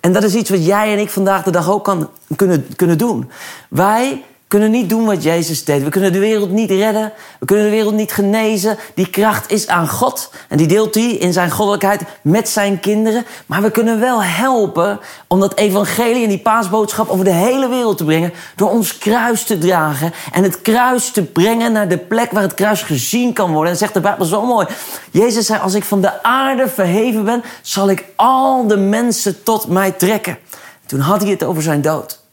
En 0.00 0.12
dat 0.12 0.22
is 0.22 0.34
iets 0.34 0.50
wat 0.50 0.66
jij 0.66 0.92
en 0.92 0.98
ik 0.98 1.10
vandaag 1.10 1.42
de 1.42 1.50
dag 1.50 1.70
ook 1.70 1.84
kan, 1.84 2.10
kunnen, 2.36 2.66
kunnen 2.76 2.98
doen. 2.98 3.30
Wij 3.68 4.24
kunnen 4.48 4.70
niet 4.70 4.88
doen 4.88 5.04
wat 5.04 5.22
Jezus 5.22 5.64
deed. 5.64 5.82
We 5.82 5.88
kunnen 5.88 6.12
de 6.12 6.18
wereld 6.18 6.50
niet 6.50 6.70
redden. 6.70 7.12
We 7.38 7.46
kunnen 7.46 7.64
de 7.64 7.70
wereld 7.70 7.94
niet 7.94 8.12
genezen. 8.12 8.76
Die 8.94 9.10
kracht 9.10 9.50
is 9.50 9.66
aan 9.66 9.88
God. 9.88 10.30
En 10.48 10.56
die 10.56 10.66
deelt 10.66 10.94
hij 10.94 11.10
in 11.10 11.32
zijn 11.32 11.50
goddelijkheid 11.50 12.02
met 12.22 12.48
zijn 12.48 12.80
kinderen. 12.80 13.24
Maar 13.46 13.62
we 13.62 13.70
kunnen 13.70 14.00
wel 14.00 14.22
helpen 14.22 15.00
om 15.26 15.40
dat 15.40 15.56
evangelie 15.56 16.22
en 16.22 16.28
die 16.28 16.38
paasboodschap 16.38 17.08
over 17.08 17.24
de 17.24 17.30
hele 17.30 17.68
wereld 17.68 17.96
te 17.96 18.04
brengen. 18.04 18.32
Door 18.56 18.70
ons 18.70 18.98
kruis 18.98 19.44
te 19.44 19.58
dragen. 19.58 20.12
En 20.32 20.42
het 20.42 20.62
kruis 20.62 21.10
te 21.10 21.22
brengen 21.22 21.72
naar 21.72 21.88
de 21.88 21.98
plek 21.98 22.30
waar 22.30 22.42
het 22.42 22.54
kruis 22.54 22.82
gezien 22.82 23.32
kan 23.32 23.52
worden. 23.52 23.72
En 23.72 23.78
zegt 23.78 23.94
de 23.94 24.00
Bijbel 24.00 24.26
zo 24.26 24.46
mooi. 24.46 24.66
Jezus 25.10 25.46
zei, 25.46 25.60
als 25.60 25.74
ik 25.74 25.84
van 25.84 26.00
de 26.00 26.22
aarde 26.22 26.68
verheven 26.68 27.24
ben, 27.24 27.42
zal 27.62 27.90
ik 27.90 28.04
al 28.16 28.66
de 28.66 28.76
mensen 28.76 29.42
tot 29.42 29.68
mij 29.68 29.90
trekken. 29.90 30.38
Toen 30.86 31.00
had 31.00 31.22
hij 31.22 31.30
het 31.30 31.44
over 31.44 31.62
zijn 31.62 31.82
dood. 31.82 32.26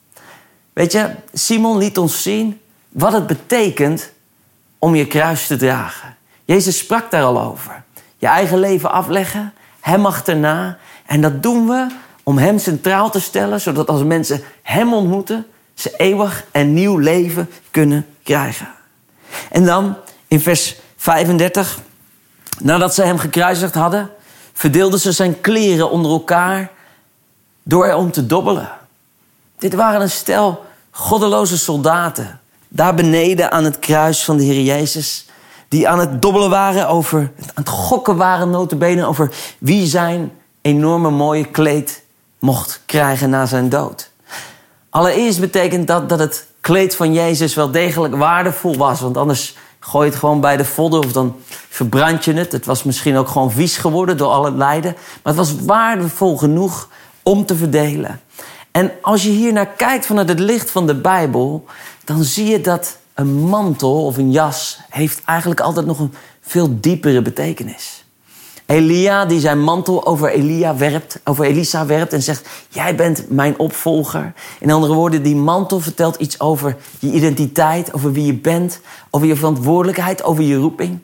Weet 0.75 0.91
je, 0.91 1.09
Simon 1.33 1.77
liet 1.77 1.97
ons 1.97 2.21
zien 2.21 2.61
wat 2.89 3.13
het 3.13 3.27
betekent 3.27 4.11
om 4.79 4.95
je 4.95 5.07
kruis 5.07 5.47
te 5.47 5.57
dragen. 5.57 6.15
Jezus 6.45 6.77
sprak 6.77 7.11
daar 7.11 7.23
al 7.23 7.41
over. 7.41 7.83
Je 8.17 8.27
eigen 8.27 8.59
leven 8.59 8.91
afleggen, 8.91 9.53
Hem 9.79 10.05
achterna. 10.05 10.77
En 11.05 11.21
dat 11.21 11.43
doen 11.43 11.67
we 11.67 11.87
om 12.23 12.37
Hem 12.37 12.59
centraal 12.59 13.09
te 13.09 13.19
stellen, 13.19 13.61
zodat 13.61 13.87
als 13.87 14.03
mensen 14.03 14.41
Hem 14.61 14.93
ontmoeten, 14.93 15.45
ze 15.73 15.93
eeuwig 15.97 16.45
en 16.51 16.73
nieuw 16.73 16.97
leven 16.97 17.49
kunnen 17.71 18.05
krijgen. 18.23 18.67
En 19.49 19.65
dan 19.65 19.95
in 20.27 20.39
vers 20.39 20.75
35, 20.97 21.79
nadat 22.59 22.95
ze 22.95 23.03
Hem 23.03 23.17
gekruisigd 23.17 23.73
hadden, 23.73 24.09
verdeelden 24.53 24.99
ze 24.99 25.11
zijn 25.11 25.41
kleren 25.41 25.89
onder 25.89 26.11
elkaar 26.11 26.71
door 27.63 27.85
erom 27.85 28.11
te 28.11 28.25
dobbelen. 28.25 28.69
Dit 29.65 29.73
waren 29.73 30.01
een 30.01 30.09
stel 30.09 30.65
goddeloze 30.91 31.57
soldaten. 31.57 32.39
Daar 32.67 32.95
beneden 32.95 33.51
aan 33.51 33.63
het 33.63 33.79
kruis 33.79 34.23
van 34.23 34.37
de 34.37 34.43
Heer 34.43 34.61
Jezus. 34.61 35.25
Die 35.67 35.87
aan 35.87 35.99
het 35.99 36.21
dobbelen 36.21 36.49
waren 36.49 36.87
over, 36.87 37.19
aan 37.19 37.29
het 37.53 37.69
gokken 37.69 38.17
waren 38.17 38.49
notabene 38.49 39.05
over 39.05 39.31
wie 39.59 39.87
zijn 39.87 40.31
enorme 40.61 41.09
mooie 41.09 41.45
kleed 41.45 42.03
mocht 42.39 42.81
krijgen 42.85 43.29
na 43.29 43.45
zijn 43.45 43.69
dood. 43.69 44.09
Allereerst 44.89 45.39
betekent 45.39 45.87
dat 45.87 46.09
dat 46.09 46.19
het 46.19 46.45
kleed 46.61 46.95
van 46.95 47.13
Jezus 47.13 47.55
wel 47.55 47.71
degelijk 47.71 48.15
waardevol 48.15 48.77
was. 48.77 49.01
Want 49.01 49.17
anders 49.17 49.55
gooi 49.79 50.05
je 50.05 50.11
het 50.11 50.19
gewoon 50.19 50.41
bij 50.41 50.57
de 50.57 50.65
vodden 50.65 51.03
of 51.03 51.11
dan 51.11 51.35
verbrand 51.69 52.25
je 52.25 52.33
het. 52.33 52.51
Het 52.51 52.65
was 52.65 52.83
misschien 52.83 53.17
ook 53.17 53.27
gewoon 53.27 53.51
vies 53.51 53.77
geworden 53.77 54.17
door 54.17 54.31
al 54.31 54.45
het 54.45 54.55
lijden. 54.55 54.95
Maar 55.23 55.33
het 55.33 55.47
was 55.47 55.55
waardevol 55.65 56.37
genoeg 56.37 56.89
om 57.23 57.45
te 57.45 57.55
verdelen. 57.55 58.19
En 58.75 58.91
als 59.01 59.23
je 59.23 59.29
hier 59.29 59.53
naar 59.53 59.67
kijkt 59.67 60.05
vanuit 60.05 60.29
het 60.29 60.39
licht 60.39 60.71
van 60.71 60.87
de 60.87 60.95
Bijbel, 60.95 61.65
dan 62.03 62.23
zie 62.23 62.45
je 62.45 62.61
dat 62.61 62.97
een 63.13 63.33
mantel 63.33 64.05
of 64.05 64.17
een 64.17 64.31
jas 64.31 64.79
heeft 64.89 65.21
eigenlijk 65.25 65.59
altijd 65.59 65.85
nog 65.85 65.99
een 65.99 66.13
veel 66.41 66.79
diepere 66.79 67.21
betekenis. 67.21 68.05
Elia 68.65 69.25
die 69.25 69.39
zijn 69.39 69.61
mantel 69.61 70.05
over 70.05 70.29
Elia 70.29 70.75
werpt, 70.75 71.19
over 71.23 71.45
Elisa 71.45 71.85
werpt 71.85 72.13
en 72.13 72.21
zegt: 72.21 72.47
Jij 72.69 72.95
bent 72.95 73.29
mijn 73.29 73.59
opvolger. 73.59 74.33
In 74.59 74.71
andere 74.71 74.93
woorden, 74.93 75.23
die 75.23 75.35
mantel 75.35 75.79
vertelt 75.79 76.15
iets 76.15 76.39
over 76.39 76.77
je 76.99 77.11
identiteit, 77.11 77.93
over 77.93 78.11
wie 78.11 78.25
je 78.25 78.33
bent, 78.33 78.79
over 79.09 79.27
je 79.27 79.35
verantwoordelijkheid, 79.35 80.23
over 80.23 80.43
je 80.43 80.55
roeping. 80.55 80.99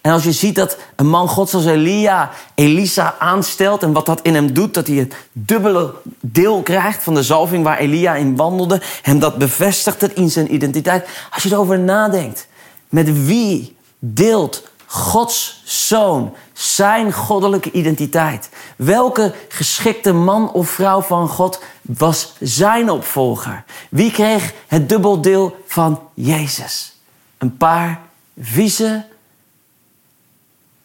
En 0.00 0.12
als 0.12 0.24
je 0.24 0.32
ziet 0.32 0.54
dat 0.54 0.76
een 0.96 1.08
man 1.08 1.28
God 1.28 1.50
zoals 1.50 1.66
Elia 1.66 2.30
Elisa 2.54 3.14
aanstelt 3.18 3.82
en 3.82 3.92
wat 3.92 4.06
dat 4.06 4.20
in 4.22 4.34
hem 4.34 4.52
doet, 4.52 4.74
dat 4.74 4.86
hij 4.86 4.96
het 4.96 5.14
dubbele 5.32 5.94
deel 6.20 6.62
krijgt 6.62 7.02
van 7.02 7.14
de 7.14 7.22
zalving 7.22 7.64
waar 7.64 7.78
Elia 7.78 8.14
in 8.14 8.36
wandelde, 8.36 8.80
hem 9.02 9.18
dat 9.18 9.38
bevestigt 9.38 10.00
het 10.00 10.14
in 10.14 10.30
zijn 10.30 10.54
identiteit. 10.54 11.08
Als 11.30 11.42
je 11.42 11.52
erover 11.52 11.78
nadenkt, 11.78 12.48
met 12.88 13.26
wie 13.26 13.76
deelt 13.98 14.68
Gods 14.86 15.62
zoon 15.64 16.34
zijn 16.52 17.12
goddelijke 17.12 17.70
identiteit? 17.70 18.48
Welke 18.76 19.34
geschikte 19.48 20.12
man 20.12 20.52
of 20.52 20.68
vrouw 20.68 21.00
van 21.00 21.28
God 21.28 21.62
was 21.80 22.34
zijn 22.40 22.90
opvolger? 22.90 23.64
Wie 23.90 24.10
kreeg 24.10 24.52
het 24.66 24.88
dubbeldeel 24.88 25.56
van 25.66 26.00
Jezus? 26.14 26.92
Een 27.38 27.56
paar 27.56 28.00
vieze 28.40 29.04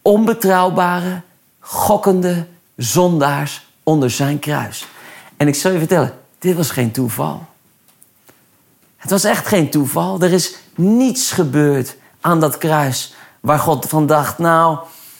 onbetrouwbare, 0.06 1.22
gokkende 1.60 2.46
zondaars 2.76 3.66
onder 3.84 4.12
zijn 4.12 4.40
kruis. 4.40 4.88
En 5.38 5.48
ik 5.48 5.56
zal 5.56 5.72
je 5.72 5.78
vertellen, 5.78 6.18
dit 6.40 6.56
was 6.56 6.70
geen 6.70 6.92
toeval. 6.92 7.46
Het 8.98 9.12
was 9.12 9.24
echt 9.24 9.48
geen 9.48 9.70
toeval. 9.70 10.22
Er 10.22 10.34
is 10.34 10.56
niets 10.76 11.32
gebeurd 11.32 11.96
aan 12.22 12.40
dat 12.40 12.58
kruis 12.58 13.14
waar 13.40 13.60
God 13.60 13.86
van 13.86 14.06
dacht, 14.06 14.38
nou, 14.38 14.78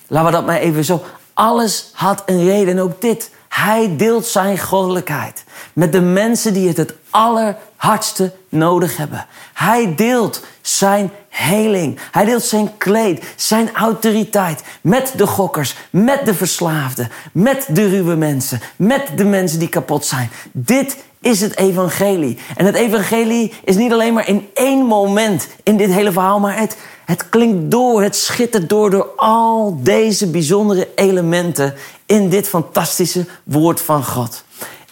laten 0.08 0.26
we 0.26 0.36
dat 0.36 0.46
maar 0.46 0.60
even 0.60 0.86
zo. 0.86 1.04
Alles 1.34 1.90
had 1.94 2.24
een 2.26 2.44
reden, 2.44 2.74
en 2.74 2.82
ook 2.82 3.02
dit. 3.02 3.32
Hij 3.50 3.96
deelt 3.96 4.26
zijn 4.26 4.60
goddelijkheid 4.60 5.44
met 5.74 5.92
de 5.92 6.02
mensen 6.02 6.54
die 6.54 6.68
het 6.68 6.78
het 6.78 6.94
allerhardste 7.10 8.34
nodig 8.50 8.98
hebben. 8.98 9.26
Hij 9.54 9.96
deelt 9.96 10.42
zijn 10.62 11.12
heling. 11.36 12.00
Hij 12.12 12.26
deelt 12.26 12.44
zijn 12.44 12.78
kleed, 12.78 13.26
zijn 13.36 13.74
autoriteit 13.74 14.64
met 14.82 15.14
de 15.16 15.28
gokkers, 15.28 15.76
met 15.90 16.26
de 16.26 16.34
verslaafden, 16.34 17.10
met 17.32 17.68
de 17.70 17.90
ruwe 17.90 18.16
mensen, 18.16 18.62
met 18.76 19.08
de 19.16 19.24
mensen 19.24 19.60
die 19.60 19.70
kapot 19.70 20.06
zijn. 20.06 20.30
Dit 20.52 20.98
is 21.20 21.42
het 21.42 21.58
evangelie. 21.58 22.38
En 22.56 22.66
het 22.66 22.76
evangelie 22.76 23.54
is 23.64 23.76
niet 23.76 23.92
alleen 23.92 24.14
maar 24.14 24.28
in 24.28 24.50
één 24.54 24.86
moment 24.86 25.48
in 25.64 25.78
dit 25.78 25.92
hele 25.92 26.12
verhaal, 26.12 26.40
maar 26.40 26.60
het, 26.60 26.78
het 27.06 27.30
klinkt 27.30 27.72
door, 27.72 28.04
het 28.04 28.16
schittert 28.16 28.70
door 28.70 28.90
door 28.90 29.10
al 29.16 29.80
deze 29.82 30.28
bijzondere 30.30 30.88
elementen 30.96 31.74
in 32.06 32.30
dit 32.30 32.48
fantastische 32.48 33.26
woord 33.44 33.82
van 33.82 34.04
God. 34.04 34.44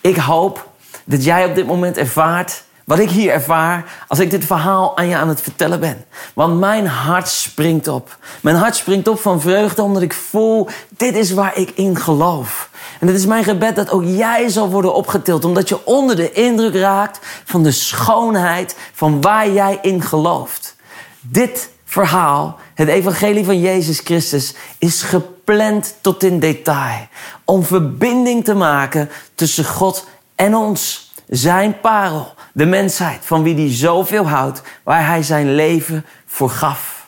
Ik 0.01 0.15
hoop 0.15 0.67
dat 1.05 1.23
jij 1.23 1.45
op 1.45 1.55
dit 1.55 1.65
moment 1.67 1.97
ervaart 1.97 2.63
wat 2.83 2.99
ik 2.99 3.09
hier 3.09 3.31
ervaar 3.31 4.05
als 4.07 4.19
ik 4.19 4.29
dit 4.29 4.45
verhaal 4.45 4.97
aan 4.97 5.07
je 5.07 5.15
aan 5.15 5.29
het 5.29 5.41
vertellen 5.41 5.79
ben. 5.79 6.05
Want 6.33 6.59
mijn 6.59 6.87
hart 6.87 7.27
springt 7.27 7.87
op. 7.87 8.17
Mijn 8.41 8.55
hart 8.55 8.75
springt 8.75 9.07
op 9.07 9.19
van 9.19 9.41
vreugde 9.41 9.81
omdat 9.81 10.01
ik 10.01 10.13
voel, 10.13 10.67
dit 10.97 11.15
is 11.15 11.31
waar 11.31 11.57
ik 11.57 11.69
in 11.69 11.95
geloof. 11.97 12.69
En 12.99 13.07
het 13.07 13.15
is 13.15 13.25
mijn 13.25 13.43
gebed 13.43 13.75
dat 13.75 13.89
ook 13.89 14.03
jij 14.03 14.49
zal 14.49 14.69
worden 14.69 14.93
opgetild. 14.93 15.45
Omdat 15.45 15.69
je 15.69 15.85
onder 15.85 16.15
de 16.15 16.31
indruk 16.31 16.75
raakt 16.75 17.19
van 17.43 17.63
de 17.63 17.71
schoonheid 17.71 18.75
van 18.93 19.21
waar 19.21 19.49
jij 19.49 19.79
in 19.81 20.01
gelooft. 20.01 20.75
Dit 21.21 21.69
verhaal, 21.85 22.59
het 22.73 22.87
evangelie 22.87 23.45
van 23.45 23.59
Jezus 23.59 23.99
Christus, 23.99 24.53
is 24.77 25.01
gepland 25.01 25.95
tot 26.01 26.23
in 26.23 26.39
detail. 26.39 27.07
Om 27.45 27.63
verbinding 27.63 28.43
te 28.43 28.53
maken 28.53 29.09
tussen 29.35 29.65
God 29.65 30.07
en 30.35 30.55
ons. 30.55 31.11
Zijn 31.27 31.79
parel, 31.79 32.33
de 32.53 32.65
mensheid 32.65 33.25
van 33.25 33.43
wie 33.43 33.55
hij 33.55 33.73
zoveel 33.73 34.27
houdt, 34.27 34.61
waar 34.83 35.07
hij 35.07 35.23
zijn 35.23 35.55
leven 35.55 36.05
voor 36.25 36.49
gaf. 36.49 37.07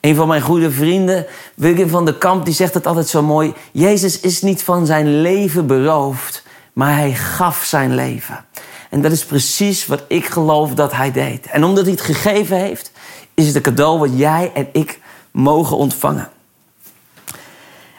Een 0.00 0.14
van 0.14 0.28
mijn 0.28 0.42
goede 0.42 0.70
vrienden, 0.70 1.26
William 1.54 1.88
van 1.88 2.04
de 2.04 2.18
Kamp, 2.18 2.44
die 2.44 2.54
zegt 2.54 2.74
het 2.74 2.86
altijd 2.86 3.08
zo 3.08 3.22
mooi. 3.22 3.54
Jezus 3.72 4.20
is 4.20 4.42
niet 4.42 4.62
van 4.62 4.86
zijn 4.86 5.20
leven 5.20 5.66
beroofd, 5.66 6.42
maar 6.72 6.96
hij 6.96 7.14
gaf 7.14 7.64
zijn 7.64 7.94
leven. 7.94 8.44
En 8.90 9.02
dat 9.02 9.12
is 9.12 9.24
precies 9.24 9.86
wat 9.86 10.04
ik 10.08 10.26
geloof 10.26 10.74
dat 10.74 10.92
hij 10.92 11.12
deed. 11.12 11.46
En 11.46 11.64
omdat 11.64 11.84
hij 11.84 11.92
het 11.92 12.02
gegeven 12.02 12.56
heeft, 12.56 12.92
is 13.34 13.46
het 13.46 13.54
een 13.54 13.62
cadeau 13.62 13.98
wat 13.98 14.18
jij 14.18 14.50
en 14.54 14.68
ik 14.72 15.00
mogen 15.30 15.76
ontvangen. 15.76 16.28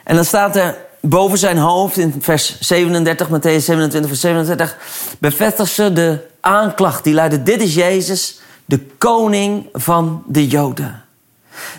En 0.03 0.15
dan 0.15 0.25
staat 0.25 0.55
er 0.55 0.77
boven 1.01 1.37
zijn 1.37 1.57
hoofd 1.57 1.97
in 1.97 2.15
vers 2.19 2.59
37, 2.59 3.27
Matthäus 3.27 3.63
27, 3.63 4.07
vers 4.07 4.19
37, 4.19 4.77
bevestigt 5.19 5.71
ze 5.71 5.93
de 5.93 6.27
aanklacht 6.41 7.03
die 7.03 7.13
luidde: 7.13 7.43
Dit 7.43 7.61
is 7.61 7.73
Jezus, 7.73 8.39
de 8.65 8.79
koning 8.97 9.69
van 9.73 10.23
de 10.27 10.47
Joden. 10.47 11.03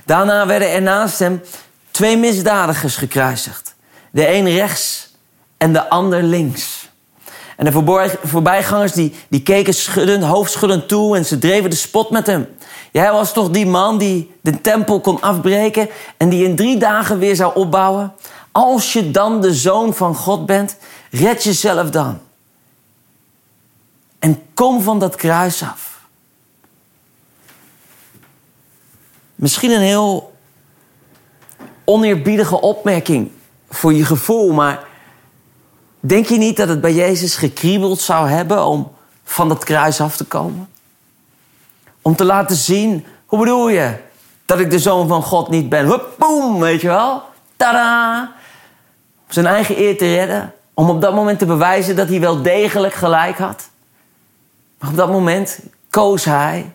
Daarna 0.05 0.47
werden 0.47 0.71
er 0.71 0.83
naast 0.83 1.19
hem 1.19 1.43
twee 1.91 2.17
misdadigers 2.17 2.97
gekruisigd. 2.97 3.75
De 4.11 4.35
een 4.35 4.51
rechts 4.51 5.11
en 5.57 5.73
de 5.73 5.89
ander 5.89 6.23
links. 6.23 6.89
En 7.57 7.65
de 7.65 7.73
voorbijgangers 8.23 8.93
die, 8.93 9.15
die 9.29 9.43
keken 9.43 9.75
schuddend, 9.75 10.25
hoofdschuddend 10.25 10.89
toe 10.89 11.17
en 11.17 11.25
ze 11.25 11.39
dreven 11.39 11.71
de 11.71 11.77
spot 11.77 12.11
met 12.11 12.27
hem. 12.27 12.49
Jij 12.93 13.13
was 13.13 13.33
toch 13.33 13.51
die 13.51 13.67
man 13.67 13.99
die 13.99 14.35
de 14.41 14.61
tempel 14.61 15.01
kon 15.01 15.21
afbreken 15.21 15.89
en 16.17 16.29
die 16.29 16.45
in 16.45 16.57
drie 16.57 16.79
dagen 16.79 17.19
weer 17.19 17.37
zou 17.37 17.55
opbouwen? 17.55 18.13
Als 18.53 18.93
je 18.93 19.11
dan 19.11 19.41
de 19.41 19.55
zoon 19.55 19.95
van 19.95 20.15
God 20.15 20.47
bent, 20.47 20.77
red 21.11 21.43
jezelf 21.43 21.91
dan. 21.91 22.21
En 24.19 24.43
kom 24.55 24.83
van 24.83 24.99
dat 24.99 25.15
kruis 25.15 25.63
af. 25.63 26.01
Misschien 29.35 29.71
een 29.71 29.81
heel 29.81 30.33
oneerbiedige 31.85 32.61
opmerking 32.61 33.31
voor 33.71 33.93
je 33.93 34.05
gevoel, 34.05 34.53
maar 34.53 34.85
denk 36.01 36.27
je 36.27 36.39
niet 36.39 36.57
dat 36.57 36.69
het 36.69 36.81
bij 36.81 36.95
Jezus 36.95 37.37
gekriebeld 37.37 38.01
zou 38.01 38.29
hebben 38.29 38.65
om 38.65 38.93
van 39.25 39.49
dat 39.49 39.65
kruis 39.65 40.01
af 40.01 40.17
te 40.17 40.25
komen? 40.25 40.69
Om 42.03 42.17
te 42.17 42.25
laten 42.25 42.57
zien, 42.57 43.07
hoe 43.27 43.39
bedoel 43.39 43.69
je 43.69 43.95
dat 44.45 44.59
ik 44.59 44.71
de 44.71 44.79
zoon 44.79 45.09
van 45.09 45.23
God 45.23 45.49
niet 45.49 45.69
ben? 45.69 45.87
Hup, 45.87 46.25
weet 46.59 46.81
je 46.81 46.89
wel? 46.89 47.23
Tada! 47.57 48.33
Zijn 49.31 49.47
eigen 49.47 49.79
eer 49.79 49.97
te 49.97 50.15
redden. 50.15 50.53
Om 50.75 50.91
op 50.91 51.01
dat 51.01 51.15
moment 51.15 51.39
te 51.39 51.47
bewijzen 51.47 51.97
dat 51.97 52.09
hij 52.09 52.21
wel 52.21 52.43
degelijk 52.43 52.95
gelijk 52.95 53.39
had. 53.39 53.69
Maar 54.79 54.91
op 54.91 54.97
dat 54.97 55.11
moment 55.11 55.61
koos 55.91 56.25
hij 56.25 56.73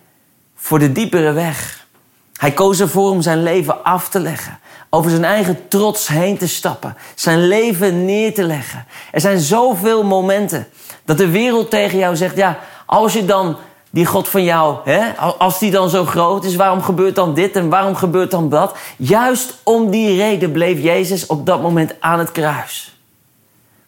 voor 0.55 0.79
de 0.79 0.91
diepere 0.91 1.31
weg. 1.31 1.85
Hij 2.33 2.51
koos 2.51 2.79
ervoor 2.79 3.09
om 3.09 3.21
zijn 3.21 3.43
leven 3.43 3.83
af 3.83 4.09
te 4.09 4.19
leggen. 4.19 4.59
Over 4.89 5.09
zijn 5.09 5.23
eigen 5.23 5.67
trots 5.67 6.07
heen 6.07 6.37
te 6.37 6.47
stappen. 6.47 6.97
Zijn 7.15 7.47
leven 7.47 8.05
neer 8.05 8.33
te 8.33 8.43
leggen. 8.43 8.85
Er 9.11 9.21
zijn 9.21 9.39
zoveel 9.39 10.03
momenten 10.03 10.67
dat 11.05 11.17
de 11.17 11.29
wereld 11.29 11.69
tegen 11.69 11.97
jou 11.97 12.15
zegt: 12.15 12.35
ja, 12.35 12.59
als 12.85 13.13
je 13.13 13.25
dan 13.25 13.57
die 13.95 14.05
God 14.05 14.27
van 14.27 14.43
jou, 14.43 14.77
hè, 14.83 15.15
als 15.17 15.59
die 15.59 15.71
dan 15.71 15.89
zo 15.89 16.05
groot 16.05 16.43
is, 16.43 16.55
waarom 16.55 16.81
gebeurt 16.81 17.15
dan 17.15 17.33
dit 17.33 17.55
en 17.55 17.69
waarom 17.69 17.95
gebeurt 17.95 18.31
dan 18.31 18.49
dat? 18.49 18.77
Juist 18.97 19.59
om 19.63 19.89
die 19.89 20.17
reden 20.17 20.51
bleef 20.51 20.81
Jezus 20.81 21.25
op 21.25 21.45
dat 21.45 21.61
moment 21.61 21.95
aan 21.99 22.19
het 22.19 22.31
kruis. 22.31 22.99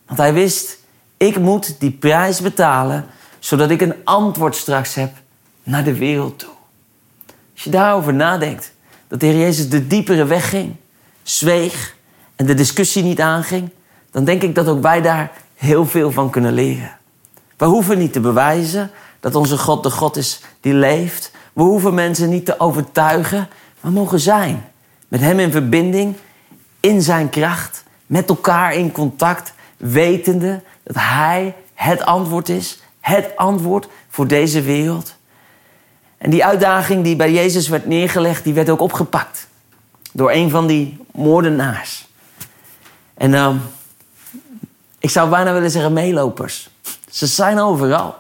Want 0.06 0.20
hij 0.20 0.34
wist, 0.34 0.78
ik 1.18 1.40
moet 1.40 1.80
die 1.80 1.92
prijs 1.92 2.42
betalen, 2.42 3.06
zodat 3.40 3.70
ik 3.70 3.82
een 3.82 3.96
antwoord 4.04 4.56
straks 4.56 4.94
heb 4.94 5.12
naar 5.64 5.84
de 5.84 5.98
wereld 5.98 6.40
toe. 6.40 6.54
Als 7.54 7.64
je 7.64 7.70
daarover 7.70 8.14
nadenkt, 8.14 8.74
dat 9.08 9.20
de 9.20 9.26
Heer 9.26 9.40
Jezus 9.40 9.70
de 9.70 9.88
diepere 9.88 10.26
weg 10.26 10.50
ging, 10.50 10.76
zweeg 11.24 11.96
en 12.36 12.46
de 12.46 12.54
discussie 12.54 13.04
niet 13.04 13.22
aanging, 13.22 13.70
dan 14.12 14.24
denk 14.24 14.42
ik 14.42 14.56
dat 14.56 14.68
ook 14.68 14.82
wij 14.82 15.02
daar 15.02 15.32
heel 15.56 15.86
veel 15.86 16.12
van 16.12 16.30
kunnen 16.30 16.54
leren. 16.54 16.98
We 17.58 17.66
hoeven 17.66 17.98
niet 17.98 18.14
te 18.14 18.20
bewijzen 18.20 18.92
dat 19.20 19.36
onze 19.36 19.58
God 19.58 19.84
de 19.84 19.92
God 19.92 20.18
is 20.18 20.42
die 20.60 20.74
leeft. 20.74 21.32
We 21.54 21.62
hoeven 21.64 21.94
mensen 21.94 22.30
niet 22.30 22.46
te 22.46 22.60
overtuigen, 22.60 23.50
maar 23.82 23.92
mogen 23.92 24.20
zijn. 24.20 24.66
Met 25.08 25.20
Hem 25.20 25.40
in 25.40 25.52
verbinding, 25.52 26.16
in 26.80 27.02
Zijn 27.02 27.30
kracht, 27.30 27.84
met 28.06 28.30
elkaar 28.30 28.74
in 28.74 28.92
contact, 28.92 29.54
wetende 29.78 30.62
dat 30.84 30.96
Hij 31.00 31.56
het 31.74 32.06
antwoord 32.06 32.50
is, 32.50 32.82
het 33.00 33.36
antwoord 33.36 33.88
voor 34.10 34.28
deze 34.28 34.62
wereld. 34.62 35.16
En 36.18 36.30
die 36.30 36.46
uitdaging 36.46 37.04
die 37.04 37.16
bij 37.16 37.32
Jezus 37.32 37.68
werd 37.68 37.86
neergelegd, 37.86 38.44
die 38.44 38.54
werd 38.54 38.70
ook 38.70 38.82
opgepakt 38.82 39.48
door 40.12 40.32
een 40.32 40.50
van 40.50 40.68
die 40.68 40.98
moordenaars. 41.12 42.08
En 43.14 43.34
uh, 43.34 43.56
ik 45.00 45.10
zou 45.10 45.30
bijna 45.30 45.54
willen 45.54 45.72
zeggen 45.72 45.94
meelopers. 45.94 46.70
Ze 47.10 47.28
zijn 47.28 47.60
overal. 47.60 48.16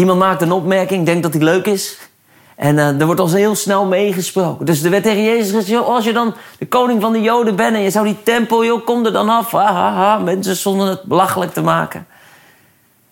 Iemand 0.00 0.18
maakt 0.18 0.42
een 0.42 0.52
opmerking, 0.52 1.06
denkt 1.06 1.22
dat 1.22 1.32
hij 1.32 1.42
leuk 1.42 1.66
is. 1.66 1.98
En 2.56 2.76
uh, 2.76 3.00
er 3.00 3.06
wordt 3.06 3.20
al 3.20 3.28
heel 3.28 3.54
snel 3.54 3.86
meegesproken. 3.86 4.66
Dus 4.66 4.82
er 4.82 4.90
werd 4.90 5.02
tegen 5.02 5.22
Jezus 5.22 5.52
gezegd: 5.52 5.84
als 5.84 6.04
je 6.04 6.12
dan 6.12 6.34
de 6.58 6.66
koning 6.66 7.00
van 7.00 7.12
de 7.12 7.20
Joden 7.20 7.56
bent 7.56 7.76
en 7.76 7.82
je 7.82 7.90
zou 7.90 8.04
die 8.04 8.22
tempel, 8.22 8.64
joh, 8.64 8.84
kom 8.86 9.06
er 9.06 9.12
dan 9.12 9.28
af. 9.28 9.50
Ha, 9.50 9.72
ha, 9.72 9.92
ha. 9.92 10.18
Mensen 10.18 10.56
stonden 10.56 10.88
het 10.88 11.02
belachelijk 11.02 11.52
te 11.52 11.62
maken. 11.62 12.06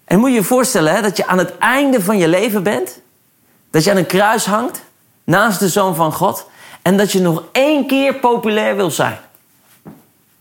En 0.05 0.18
moet 0.18 0.29
je 0.29 0.35
je 0.35 0.42
voorstellen 0.42 0.94
hè, 0.94 1.03
dat 1.03 1.16
je 1.16 1.27
aan 1.27 1.38
het 1.38 1.59
einde 1.59 2.03
van 2.03 2.18
je 2.18 2.29
leven 2.29 2.62
bent. 2.62 3.01
Dat 3.70 3.85
je 3.85 3.90
aan 3.90 3.96
een 3.96 4.07
kruis 4.07 4.46
hangt 4.46 4.83
naast 5.24 5.59
de 5.59 5.68
zoon 5.68 5.94
van 5.94 6.12
God. 6.12 6.46
En 6.83 6.96
dat 6.96 7.12
je 7.12 7.20
nog 7.20 7.42
één 7.53 7.87
keer 7.87 8.14
populair 8.14 8.77
wil 8.77 8.90
zijn. 8.90 9.18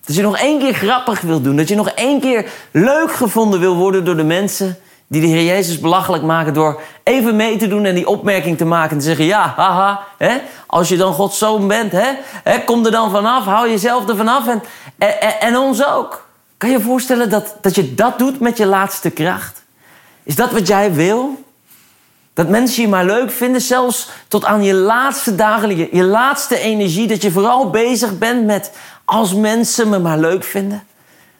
Dat 0.06 0.16
je 0.16 0.22
nog 0.22 0.38
één 0.38 0.60
keer 0.60 0.74
grappig 0.74 1.22
wil 1.22 1.42
doen. 1.42 1.56
Dat 1.56 1.68
je 1.68 1.76
nog 1.76 1.90
één 1.90 2.20
keer 2.20 2.50
leuk 2.72 3.12
gevonden 3.12 3.60
wil 3.60 3.76
worden 3.76 4.06
door 4.06 4.16
de 4.16 4.24
mensen 4.24 4.78
die 5.08 5.22
de 5.22 5.28
Heer 5.28 5.44
Jezus 5.44 5.80
belachelijk 5.80 6.24
maken 6.24 6.54
door 6.54 6.82
even 7.04 7.36
mee 7.36 7.58
te 7.58 7.68
doen 7.68 7.86
en 7.86 7.96
die 7.96 8.08
opmerking 8.08 8.58
te 8.58 8.66
maken 8.66 8.92
en 8.92 8.98
te 8.98 9.06
zeggen: 9.06 9.26
Ja, 9.26 9.54
haha, 9.56 10.04
hè, 10.18 10.38
als 10.68 10.90
je 10.90 10.98
dan 10.98 11.14
Gods 11.14 11.38
zoon 11.38 11.68
bent, 11.68 11.92
hè, 11.92 12.12
hè, 12.44 12.64
kom 12.64 12.86
er 12.86 12.92
dan 12.92 13.12
vanaf, 13.12 13.46
hou 13.46 13.70
jezelf 13.70 14.10
er 14.10 14.16
vanaf 14.16 14.48
en, 14.48 14.62
en, 15.40 15.58
ons 15.58 15.86
ook. 15.86 16.26
Kan 16.58 16.70
je 16.70 16.78
je 16.78 16.84
voorstellen 16.84 17.30
dat, 17.30 17.56
dat 17.62 17.76
je 17.76 17.96
dat 17.96 18.20
doet 18.20 18.40
met 18.40 18.58
je 18.58 18.66
laatste 18.66 19.10
kracht? 19.10 19.64
Is 20.24 20.36
dat 20.36 20.52
wat 20.52 20.68
jij 20.68 20.94
wil? 20.94 21.44
Dat 22.34 22.50
mensen 22.50 22.82
je 22.82 22.88
maar 22.88 23.06
leuk 23.06 23.32
vinden, 23.32 23.62
zelfs 23.62 24.10
tot 24.28 24.46
aan 24.46 24.64
je 24.64 24.74
laatste 24.74 25.36
dagen, 25.36 25.78
je 25.96 26.04
laatste 26.04 26.60
energie, 26.60 27.08
dat 27.08 27.22
je 27.22 27.32
vooral 27.32 27.70
bezig 27.70 28.18
bent 28.18 28.46
met 28.46 28.72
als 29.06 29.34
mensen 29.34 29.90
me 29.90 30.00
maar 30.00 30.18
leuk 30.18 30.44
vinden? 30.44 30.84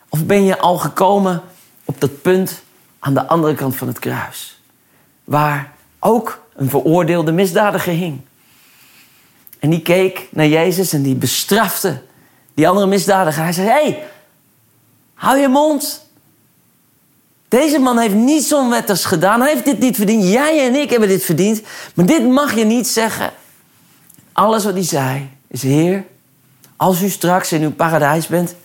Of 0.10 0.26
ben 0.26 0.44
je 0.44 0.58
al 0.58 0.78
gekomen 0.78 1.42
op 1.86 2.02
dat 2.02 2.22
punt 2.22 2.62
aan 3.08 3.14
de 3.14 3.28
andere 3.28 3.54
kant 3.54 3.76
van 3.76 3.88
het 3.88 4.00
kruis, 4.00 4.62
waar 5.24 5.74
ook 6.00 6.44
een 6.56 6.70
veroordeelde 6.70 7.32
misdadiger 7.32 7.94
hing? 7.94 8.22
En 9.60 9.70
die 9.70 9.82
keek 9.82 10.28
naar 10.32 10.48
Jezus 10.48 10.94
en 10.94 11.02
die 11.02 11.16
bestrafte 11.16 12.02
die 12.54 12.68
andere 12.68 12.88
misdadiger. 12.88 13.44
Hij 13.44 13.54
zei: 13.54 13.68
Hé, 13.68 13.74
hey, 13.74 14.04
hou 15.14 15.38
je 15.38 15.48
mond. 15.48 16.06
Deze 17.48 17.80
man 17.80 17.98
heeft 17.98 18.14
niets 18.14 18.54
onwettigs 18.54 19.06
gedaan. 19.06 19.42
Hij 19.42 19.52
heeft 19.52 19.66
dit 19.66 19.80
niet 19.80 19.96
verdiend. 19.96 20.24
Jij 20.24 20.68
en 20.68 20.76
ik 20.76 20.90
hebben 20.90 21.10
dit 21.10 21.24
verdiend. 21.24 21.62
Maar 21.94 22.06
dit 22.06 22.28
mag 22.28 22.56
je 22.56 22.66
niet 22.66 22.88
zeggen. 22.88 23.32
Alles 24.32 24.64
wat 24.64 24.74
hij 24.74 24.84
zei 24.84 25.30
is: 25.48 25.64
Heer, 25.64 26.06
als 26.76 27.02
u 27.02 27.10
straks 27.10 27.52
in 27.52 27.62
uw 27.62 27.74
paradijs 27.74 28.28
bent, 28.28 28.56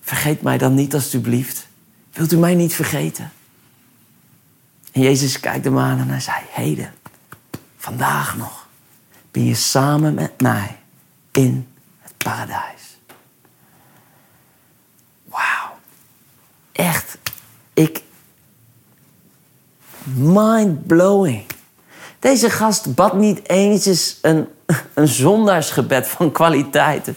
vergeet 0.00 0.42
mij 0.42 0.58
dan 0.58 0.74
niet 0.74 0.94
alstublieft. 0.94 1.66
Wilt 2.12 2.32
u 2.32 2.36
mij 2.36 2.54
niet 2.54 2.74
vergeten? 2.74 3.32
En 4.92 5.00
Jezus 5.00 5.40
kijkt 5.40 5.64
hem 5.64 5.78
aan 5.78 5.98
en 5.98 6.08
hij 6.08 6.20
zei: 6.20 6.36
Heden, 6.50 6.94
vandaag 7.76 8.36
nog, 8.36 8.66
ben 9.30 9.44
je 9.44 9.54
samen 9.54 10.14
met 10.14 10.40
mij 10.40 10.78
in 11.30 11.68
het 11.98 12.16
paradijs. 12.16 12.98
Wauw. 15.24 15.78
Echt, 16.72 17.18
ik. 17.74 18.02
Mind 20.14 20.86
blowing. 20.86 21.44
Deze 22.18 22.50
gast 22.50 22.94
bad 22.94 23.14
niet 23.14 23.48
eens 23.48 24.18
een, 24.22 24.48
een 24.94 25.08
zondaarsgebed 25.08 26.08
van 26.08 26.32
kwaliteit. 26.32 27.08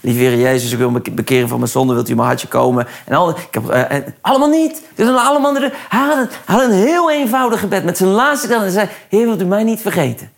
Lieve 0.00 0.40
Jezus, 0.40 0.72
ik 0.72 0.78
wil 0.78 0.90
me 0.90 1.02
bekeren 1.12 1.48
van 1.48 1.58
mijn 1.58 1.70
zonde. 1.70 1.94
Wilt 1.94 2.08
u 2.08 2.14
mijn 2.14 2.26
hartje 2.26 2.48
komen? 2.48 2.86
En 3.04 3.14
al, 3.14 3.30
ik 3.30 3.48
heb, 3.50 3.74
uh, 3.74 3.98
allemaal 4.20 4.48
niet. 4.48 4.82
Dus 4.94 5.08
allemaal, 5.08 5.54
hij, 5.54 6.28
had 6.44 6.62
een, 6.62 6.70
een 6.70 6.86
heel 6.86 7.10
eenvoudig 7.10 7.60
gebed. 7.60 7.84
Met 7.84 7.96
zijn 7.96 8.10
laatste 8.10 8.48
kant. 8.48 8.62
En 8.62 8.70
zei, 8.70 8.88
Heer, 9.08 9.26
wilt 9.26 9.40
u 9.40 9.44
mij 9.44 9.64
niet 9.64 9.80
vergeten? 9.80 10.30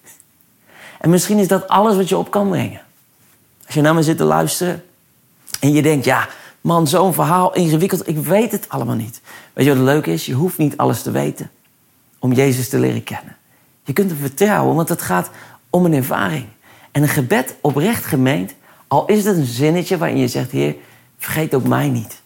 En 1.00 1.10
misschien 1.10 1.38
is 1.38 1.48
dat 1.48 1.68
alles 1.68 1.96
wat 1.96 2.08
je 2.08 2.16
op 2.16 2.30
kan 2.30 2.48
brengen. 2.48 2.80
Als 3.66 3.74
je 3.74 3.80
naar 3.80 3.94
me 3.94 4.02
zit 4.02 4.16
te 4.16 4.24
luisteren. 4.24 4.84
En 5.60 5.72
je 5.72 5.82
denkt, 5.82 6.04
ja, 6.04 6.28
man, 6.60 6.86
zo'n 6.86 7.14
verhaal 7.14 7.54
ingewikkeld. 7.54 8.08
Ik 8.08 8.18
weet 8.18 8.52
het 8.52 8.68
allemaal 8.68 8.94
niet. 8.94 9.20
Weet 9.52 9.66
je 9.66 9.74
wat 9.74 9.84
leuk 9.84 10.06
is? 10.06 10.26
Je 10.26 10.34
hoeft 10.34 10.58
niet 10.58 10.76
alles 10.76 11.02
te 11.02 11.10
weten. 11.10 11.50
Om 12.18 12.32
Jezus 12.32 12.68
te 12.68 12.78
leren 12.78 13.04
kennen. 13.04 13.36
Je 13.84 13.92
kunt 13.92 14.10
hem 14.10 14.18
vertrouwen, 14.18 14.74
want 14.74 14.88
het 14.88 15.02
gaat 15.02 15.30
om 15.70 15.84
een 15.84 15.94
ervaring. 15.94 16.46
En 16.90 17.02
een 17.02 17.08
gebed 17.08 17.54
oprecht 17.60 18.04
gemeend, 18.04 18.54
al 18.92 19.06
is 19.06 19.24
het 19.24 19.36
een 19.36 19.44
zinnetje 19.44 19.98
waarin 19.98 20.18
je 20.18 20.28
zegt: 20.28 20.50
Heer, 20.50 20.74
vergeet 21.18 21.54
ook 21.54 21.66
mij 21.66 21.88
niet. 21.88 22.20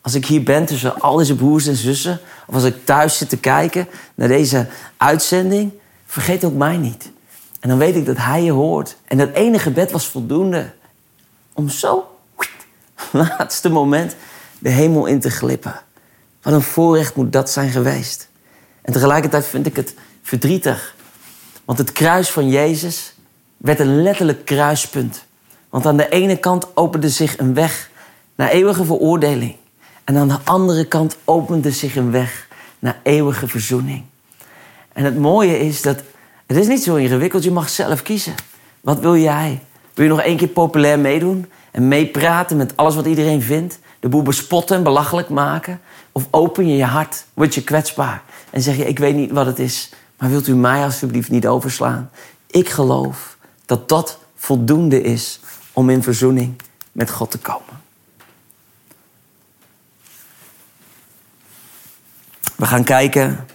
Als 0.00 0.14
ik 0.14 0.26
hier 0.26 0.42
ben 0.42 0.64
tussen 0.64 1.00
al 1.00 1.16
deze 1.16 1.36
broers 1.36 1.66
en 1.66 1.76
zussen, 1.76 2.20
of 2.46 2.54
als 2.54 2.64
ik 2.64 2.84
thuis 2.84 3.18
zit 3.18 3.28
te 3.28 3.36
kijken 3.36 3.88
naar 4.14 4.28
deze 4.28 4.66
uitzending, 4.96 5.72
vergeet 6.06 6.44
ook 6.44 6.54
mij 6.54 6.76
niet. 6.76 7.10
En 7.60 7.68
dan 7.68 7.78
weet 7.78 7.96
ik 7.96 8.06
dat 8.06 8.16
Hij 8.16 8.42
je 8.42 8.52
hoort. 8.52 8.96
En 9.04 9.18
dat 9.18 9.32
ene 9.32 9.58
gebed 9.58 9.90
was 9.90 10.06
voldoende 10.06 10.72
om 11.52 11.68
zo, 11.68 12.18
laatste 13.12 13.68
moment, 13.68 14.16
de 14.58 14.70
hemel 14.70 15.06
in 15.06 15.20
te 15.20 15.30
glippen. 15.30 15.80
Wat 16.42 16.52
een 16.52 16.62
voorrecht 16.62 17.14
moet 17.14 17.32
dat 17.32 17.50
zijn 17.50 17.70
geweest. 17.70 18.28
En 18.82 18.92
tegelijkertijd 18.92 19.46
vind 19.46 19.66
ik 19.66 19.76
het 19.76 19.94
verdrietig. 20.22 20.94
Want 21.64 21.78
het 21.78 21.92
kruis 21.92 22.30
van 22.30 22.48
Jezus 22.48 23.14
werd 23.56 23.80
een 23.80 24.02
letterlijk 24.02 24.44
kruispunt. 24.44 25.28
Want 25.70 25.86
aan 25.86 25.96
de 25.96 26.08
ene 26.08 26.36
kant 26.36 26.66
opende 26.74 27.08
zich 27.08 27.38
een 27.38 27.54
weg 27.54 27.90
naar 28.34 28.48
eeuwige 28.48 28.84
veroordeling. 28.84 29.56
En 30.04 30.16
aan 30.16 30.28
de 30.28 30.38
andere 30.44 30.84
kant 30.84 31.16
opende 31.24 31.70
zich 31.70 31.96
een 31.96 32.10
weg 32.10 32.48
naar 32.78 33.00
eeuwige 33.02 33.48
verzoening. 33.48 34.04
En 34.92 35.04
het 35.04 35.18
mooie 35.18 35.58
is 35.58 35.82
dat 35.82 36.02
Het 36.46 36.58
is 36.58 36.66
niet 36.66 36.82
zo 36.82 36.94
ingewikkeld, 36.94 37.44
je 37.44 37.50
mag 37.50 37.68
zelf 37.68 38.02
kiezen. 38.02 38.34
Wat 38.80 39.00
wil 39.00 39.16
jij? 39.16 39.62
Wil 39.94 40.04
je 40.04 40.10
nog 40.10 40.20
één 40.20 40.36
keer 40.36 40.48
populair 40.48 40.98
meedoen 40.98 41.46
en 41.70 41.88
meepraten 41.88 42.56
met 42.56 42.76
alles 42.76 42.94
wat 42.94 43.06
iedereen 43.06 43.42
vindt? 43.42 43.78
De 44.00 44.08
boel 44.08 44.22
bespotten 44.22 44.76
en 44.76 44.82
belachelijk 44.82 45.28
maken? 45.28 45.80
Of 46.12 46.26
open 46.30 46.68
je 46.68 46.76
je 46.76 46.84
hart, 46.84 47.24
word 47.34 47.54
je 47.54 47.64
kwetsbaar 47.64 48.22
en 48.50 48.62
zeg 48.62 48.76
je: 48.76 48.84
Ik 48.84 48.98
weet 48.98 49.14
niet 49.14 49.30
wat 49.30 49.46
het 49.46 49.58
is, 49.58 49.90
maar 50.18 50.30
wilt 50.30 50.46
u 50.46 50.54
mij 50.54 50.84
alsjeblieft 50.84 51.30
niet 51.30 51.46
overslaan? 51.46 52.10
Ik 52.46 52.68
geloof 52.68 53.36
dat 53.66 53.88
dat 53.88 54.18
voldoende 54.36 55.02
is 55.02 55.40
om 55.80 55.90
in 55.90 56.02
verzoening 56.02 56.54
met 56.92 57.10
God 57.10 57.30
te 57.30 57.38
komen. 57.38 57.80
We 62.56 62.66
gaan 62.66 62.84
kijken 62.84 63.46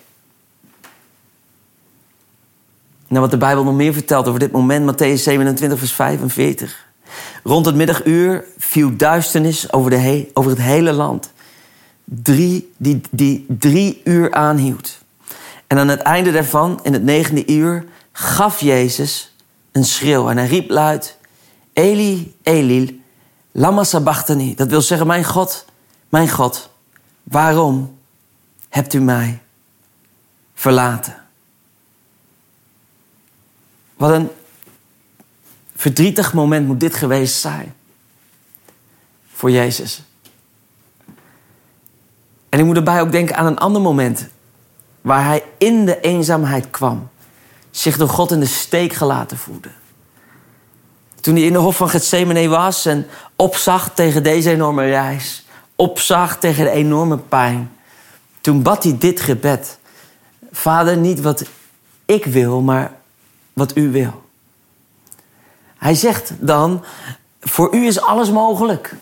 naar 3.07 3.21
wat 3.21 3.31
de 3.31 3.37
Bijbel 3.37 3.63
nog 3.63 3.75
meer 3.75 3.93
vertelt 3.93 4.27
over 4.27 4.39
dit 4.39 4.51
moment. 4.51 4.91
Matthäus 4.91 5.21
27, 5.21 5.79
vers 5.79 5.93
45. 5.93 6.87
Rond 7.43 7.65
het 7.65 7.75
middaguur 7.75 8.45
viel 8.57 8.95
duisternis 8.95 9.71
over, 9.71 9.89
de 9.89 10.29
over 10.33 10.51
het 10.51 10.61
hele 10.61 10.91
land. 10.91 11.31
Drie, 12.03 12.73
die, 12.77 13.01
die 13.11 13.45
drie 13.47 14.01
uur 14.03 14.33
aanhield. 14.33 14.97
En 15.67 15.77
aan 15.77 15.87
het 15.87 16.01
einde 16.01 16.31
daarvan, 16.31 16.79
in 16.83 16.93
het 16.93 17.03
negende 17.03 17.47
uur, 17.47 17.85
gaf 18.11 18.59
Jezus 18.59 19.35
een 19.71 19.85
schreeuw. 19.85 20.29
En 20.29 20.37
hij 20.37 20.47
riep 20.47 20.69
luid, 20.69 21.17
Eli, 21.75 22.35
Eli, 22.43 23.03
lama 23.51 23.83
sabachthani. 23.83 24.55
Dat 24.55 24.69
wil 24.69 24.81
zeggen, 24.81 25.07
mijn 25.07 25.23
God, 25.23 25.65
mijn 26.09 26.29
God, 26.29 26.69
waarom 27.23 27.97
hebt 28.69 28.93
u 28.93 28.99
mij 28.99 29.41
verlaten? 30.53 31.15
Wat 33.95 34.11
een 34.11 34.29
verdrietig 35.75 36.33
moment 36.33 36.67
moet 36.67 36.79
dit 36.79 36.95
geweest 36.95 37.39
zijn 37.39 37.75
voor 39.31 39.51
Jezus. 39.51 40.01
En 42.49 42.59
ik 42.59 42.65
moet 42.65 42.75
erbij 42.75 43.01
ook 43.01 43.11
denken 43.11 43.35
aan 43.35 43.45
een 43.45 43.57
ander 43.57 43.81
moment 43.81 44.27
waar 45.01 45.25
hij 45.25 45.43
in 45.57 45.85
de 45.85 45.99
eenzaamheid 45.99 46.69
kwam, 46.69 47.09
zich 47.71 47.97
door 47.97 48.09
God 48.09 48.31
in 48.31 48.39
de 48.39 48.45
steek 48.45 48.93
gelaten 48.93 49.37
voelde. 49.37 49.69
Toen 51.25 51.35
hij 51.35 51.43
in 51.43 51.53
de 51.53 51.59
hof 51.59 51.75
van 51.75 51.89
Gethsemane 51.89 52.47
was 52.47 52.85
en 52.85 53.07
opzag 53.35 53.93
tegen 53.93 54.23
deze 54.23 54.51
enorme 54.51 54.85
reis, 54.85 55.45
opzag 55.75 56.39
tegen 56.39 56.63
de 56.63 56.69
enorme 56.69 57.17
pijn, 57.17 57.71
toen 58.41 58.61
bad 58.61 58.83
hij 58.83 58.97
dit 58.97 59.19
gebed: 59.19 59.79
Vader, 60.51 60.97
niet 60.97 61.21
wat 61.21 61.43
ik 62.05 62.25
wil, 62.25 62.61
maar 62.61 62.91
wat 63.53 63.77
u 63.77 63.91
wil. 63.91 64.23
Hij 65.77 65.95
zegt 65.95 66.33
dan: 66.39 66.83
Voor 67.39 67.75
u 67.75 67.85
is 67.85 68.01
alles 68.01 68.31
mogelijk. 68.31 68.95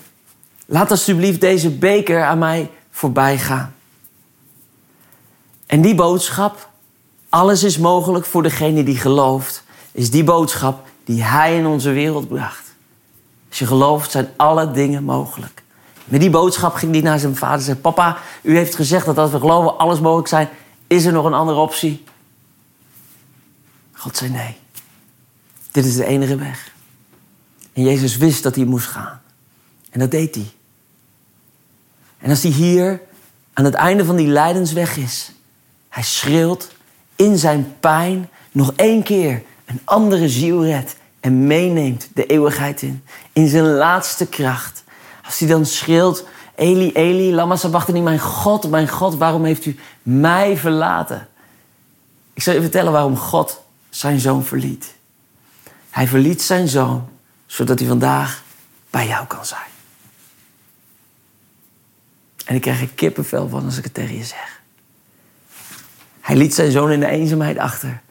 Laat 0.66 0.92
alsjeblieft 0.92 1.42
deze 1.42 1.70
beker 1.70 2.24
aan 2.24 2.38
mij 2.38 2.72
voorbij 2.92 3.38
gaan. 3.38 3.76
En 5.66 5.82
die 5.82 5.96
boodschap, 5.96 6.70
alles 7.30 7.64
is 7.64 7.78
mogelijk 7.78 8.26
voor 8.26 8.44
degene 8.44 8.84
die 8.84 8.98
gelooft, 8.98 9.64
is 9.92 10.12
die 10.12 10.24
boodschap 10.24 10.92
die 11.04 11.24
Hij 11.24 11.58
in 11.58 11.66
onze 11.66 11.92
wereld 11.92 12.28
bracht. 12.28 12.76
Als 13.50 13.60
je 13.60 13.68
gelooft, 13.68 14.12
zijn 14.12 14.30
alle 14.36 14.72
dingen 14.72 15.04
mogelijk. 15.04 15.64
Met 16.06 16.22
die 16.22 16.30
boodschap 16.30 16.74
ging 16.74 16.92
hij 16.92 17.02
naar 17.02 17.20
zijn 17.20 17.36
vader 17.36 17.58
en 17.58 17.64
zei: 17.64 17.78
Papa, 17.78 18.18
u 18.42 18.58
heeft 18.58 18.76
gezegd 18.76 19.06
dat 19.06 19.18
als 19.18 19.32
we 19.32 19.40
geloven 19.40 19.78
alles 19.78 20.00
mogelijk 20.00 20.28
zijn. 20.28 20.50
Is 20.88 21.06
er 21.06 21.14
nog 21.14 21.26
een 21.26 21.34
andere 21.34 21.60
optie? 21.60 22.04
God 23.92 24.18
zei 24.18 24.32
nee. 24.32 24.58
Dit 25.72 25.86
is 25.86 25.96
de 25.96 26.06
enige 26.06 26.36
weg. 26.36 26.72
En 27.74 27.84
Jezus 27.84 28.18
wist 28.18 28.44
dat 28.44 28.56
hij 28.56 28.66
moest 28.66 28.88
gaan. 28.88 29.22
En 29.90 30.00
dat 30.00 30.12
deed 30.12 30.36
hij. 30.36 30.52
En 32.18 32.30
als 32.30 32.44
hij 32.44 32.52
hier 32.52 33.02
aan 33.54 33.66
het 33.66 33.74
einde 33.74 34.06
van 34.06 34.16
die 34.16 34.28
lijdensweg 34.28 34.98
is, 34.98 35.32
hij 35.90 36.04
schreeuwt 36.04 36.72
in 37.16 37.38
zijn 37.38 37.76
pijn 37.80 38.30
nog 38.52 38.74
één 38.76 39.04
keer 39.04 39.44
een 39.66 39.82
andere 39.84 40.30
ziel 40.30 40.66
redt 40.66 40.96
en 41.20 41.48
meeneemt 41.48 42.10
de 42.14 42.26
eeuwigheid 42.26 42.82
in. 42.82 43.04
In 43.34 43.48
zijn 43.48 43.66
laatste 43.66 44.26
kracht. 44.26 44.84
Als 45.26 45.40
hij 45.40 45.48
dan 45.48 45.66
schreeuwt, 45.66 46.26
Eli, 46.56 46.92
Eli, 46.92 47.34
lama 47.34 47.56
sabachthani, 47.56 48.02
mijn 48.02 48.20
God, 48.20 48.70
mijn 48.70 48.90
God, 48.90 49.16
waarom 49.16 49.46
heeft 49.46 49.66
u 49.66 49.80
mij 50.02 50.58
verlaten? 50.58 51.28
Ik 52.34 52.44
zal 52.44 52.54
je 52.54 52.62
vertellen 52.62 52.92
waarom 52.92 53.18
God 53.18 53.62
zijn 53.90 54.20
zoon 54.20 54.44
verliet. 54.44 54.96
Hij 55.90 56.08
verliet 56.08 56.42
zijn 56.42 56.68
zoon, 56.68 57.10
zodat 57.46 57.80
hij 57.80 57.88
vandaag 57.88 58.44
bij 58.90 59.08
jou 59.08 59.26
kan 59.28 59.46
zijn. 59.46 59.72
En 62.46 62.56
ik 62.56 62.62
krijg 62.62 62.82
er 62.82 62.88
kippenvel 62.88 63.50
van 63.50 63.66
als 63.66 63.78
ik 63.78 63.84
het 63.84 63.94
tegen 63.94 64.18
je 64.18 64.24
zeg. 64.24 64.62
Hij 66.22 66.36
liet 66.36 66.56
zijn 66.56 66.72
zoon 66.72 66.92
in 66.92 67.00
de 67.00 67.08
eenzaamheid 67.08 67.58
achter 67.58 68.02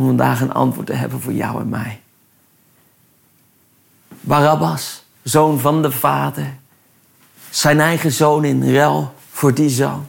om 0.00 0.06
vandaag 0.06 0.40
een 0.40 0.52
antwoord 0.52 0.86
te 0.86 0.92
hebben 0.92 1.20
voor 1.20 1.32
jou 1.32 1.60
en 1.60 1.68
mij. 1.68 2.00
Barabbas, 4.20 5.04
zoon 5.22 5.58
van 5.58 5.82
de 5.82 5.90
vader, 5.90 6.54
zijn 7.50 7.80
eigen 7.80 8.12
zoon 8.12 8.44
in 8.44 8.74
ruil 8.74 9.14
voor 9.30 9.54
die 9.54 9.68
zoon. 9.68 10.06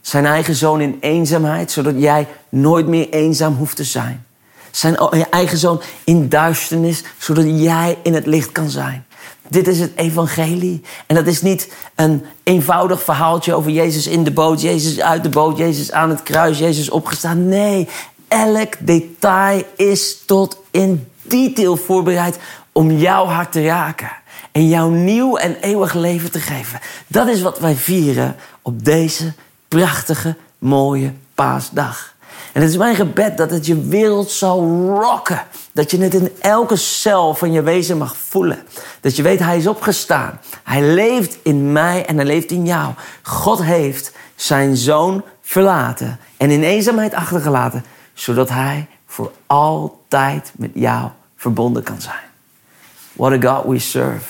Zijn 0.00 0.26
eigen 0.26 0.54
zoon 0.54 0.80
in 0.80 0.98
eenzaamheid, 1.00 1.70
zodat 1.70 1.94
jij 1.96 2.28
nooit 2.48 2.86
meer 2.86 3.08
eenzaam 3.08 3.54
hoeft 3.54 3.76
te 3.76 3.84
zijn. 3.84 4.26
Zijn 4.70 4.96
eigen 5.30 5.58
zoon 5.58 5.82
in 6.04 6.28
duisternis, 6.28 7.04
zodat 7.18 7.44
jij 7.46 7.98
in 8.02 8.14
het 8.14 8.26
licht 8.26 8.52
kan 8.52 8.70
zijn. 8.70 9.06
Dit 9.48 9.68
is 9.68 9.80
het 9.80 9.92
evangelie. 9.94 10.82
En 11.06 11.14
dat 11.14 11.26
is 11.26 11.42
niet 11.42 11.72
een 11.94 12.24
eenvoudig 12.42 13.02
verhaaltje 13.02 13.54
over 13.54 13.70
Jezus 13.70 14.06
in 14.06 14.24
de 14.24 14.30
boot, 14.30 14.60
Jezus 14.60 15.00
uit 15.00 15.22
de 15.22 15.28
boot, 15.28 15.58
Jezus 15.58 15.92
aan 15.92 16.10
het 16.10 16.22
kruis, 16.22 16.58
Jezus 16.58 16.90
opgestaan. 16.90 17.48
Nee, 17.48 17.88
elk 18.28 18.74
detail 18.78 19.62
is 19.76 20.22
tot 20.26 20.58
in 20.70 21.08
detail 21.22 21.76
voorbereid 21.76 22.38
om 22.72 22.90
jouw 22.90 23.26
hart 23.26 23.52
te 23.52 23.64
raken. 23.64 24.10
En 24.52 24.68
jouw 24.68 24.88
nieuw 24.88 25.36
en 25.36 25.56
eeuwig 25.60 25.94
leven 25.94 26.30
te 26.30 26.40
geven. 26.40 26.80
Dat 27.06 27.28
is 27.28 27.42
wat 27.42 27.58
wij 27.58 27.74
vieren 27.74 28.36
op 28.62 28.84
deze 28.84 29.32
prachtige, 29.68 30.36
mooie 30.58 31.12
paasdag. 31.34 32.14
En 32.52 32.60
het 32.60 32.70
is 32.70 32.76
mijn 32.76 32.94
gebed 32.94 33.36
dat 33.36 33.50
het 33.50 33.66
je 33.66 33.80
wereld 33.80 34.30
zal 34.30 34.88
rocken. 34.88 35.42
Dat 35.72 35.90
je 35.90 35.98
het 36.00 36.14
in 36.14 36.32
elke 36.40 36.76
cel 36.76 37.34
van 37.34 37.52
je 37.52 37.62
wezen 37.62 37.98
mag 37.98 38.16
voelen. 38.16 38.62
Dat 39.00 39.16
je 39.16 39.22
weet, 39.22 39.38
hij 39.38 39.56
is 39.56 39.66
opgestaan. 39.66 40.40
Hij 40.64 40.82
leeft 40.82 41.36
in 41.42 41.72
mij 41.72 42.06
en 42.06 42.16
hij 42.16 42.26
leeft 42.26 42.50
in 42.50 42.66
jou. 42.66 42.92
God 43.22 43.62
heeft 43.62 44.12
zijn 44.34 44.76
zoon 44.76 45.24
verlaten 45.42 46.18
en 46.36 46.50
in 46.50 46.62
eenzaamheid 46.62 47.14
achtergelaten. 47.14 47.84
Zodat 48.14 48.48
hij 48.48 48.86
voor 49.06 49.32
altijd 49.46 50.52
met 50.56 50.70
jou 50.74 51.10
verbonden 51.36 51.82
kan 51.82 52.00
zijn. 52.00 52.32
What 53.12 53.44
a 53.44 53.48
God 53.48 53.64
we 53.66 53.78
serve. 53.78 54.24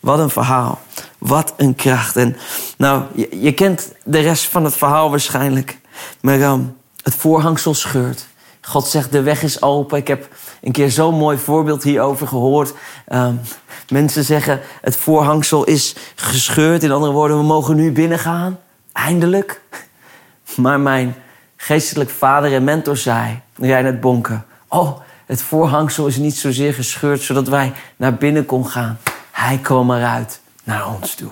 Wat 0.00 0.18
een 0.18 0.30
verhaal. 0.30 0.80
Wat 1.18 1.54
een 1.56 1.74
kracht. 1.74 2.16
En 2.16 2.36
nou, 2.76 3.02
je, 3.40 3.52
kent 3.52 3.92
de 4.04 4.18
rest 4.18 4.44
van 4.44 4.64
het 4.64 4.76
verhaal 4.76 5.10
waarschijnlijk. 5.10 5.78
Maar 6.20 6.40
um, 6.40 6.76
het 7.02 7.14
voorhangsel 7.14 7.74
scheurt. 7.74 8.26
God 8.60 8.86
zegt, 8.86 9.12
de 9.12 9.22
weg 9.22 9.42
is 9.42 9.62
open. 9.62 9.98
Ik 9.98 10.08
heb 10.08 10.28
een 10.60 10.72
keer 10.72 10.90
zo'n 10.90 11.14
mooi 11.14 11.38
voorbeeld 11.38 11.82
hierover 11.82 12.26
gehoord. 12.26 12.74
Um, 13.12 13.40
mensen 13.88 14.24
zeggen, 14.24 14.60
het 14.80 14.96
voorhangsel 14.96 15.64
is 15.64 15.94
gescheurd. 16.14 16.82
In 16.82 16.92
andere 16.92 17.12
woorden, 17.12 17.36
we 17.36 17.44
mogen 17.44 17.76
nu 17.76 17.92
binnengaan. 17.92 18.58
Eindelijk. 18.92 19.60
Maar 20.56 20.80
mijn 20.80 21.14
geestelijk 21.60 22.10
vader 22.10 22.54
en 22.54 22.64
mentor 22.64 22.96
zei, 22.96 23.40
het 23.60 24.00
Bonken... 24.00 24.44
Oh, 24.68 25.00
het 25.26 25.42
voorhangsel 25.42 26.06
is 26.06 26.16
niet 26.16 26.36
zozeer 26.36 26.74
gescheurd... 26.74 27.22
zodat 27.22 27.48
wij 27.48 27.72
naar 27.96 28.14
binnen 28.14 28.46
konden 28.46 28.70
gaan. 28.70 28.98
Hij 29.30 29.58
kwam 29.58 29.90
eruit 29.90 30.40
naar 30.64 30.94
ons 30.94 31.14
toe. 31.14 31.30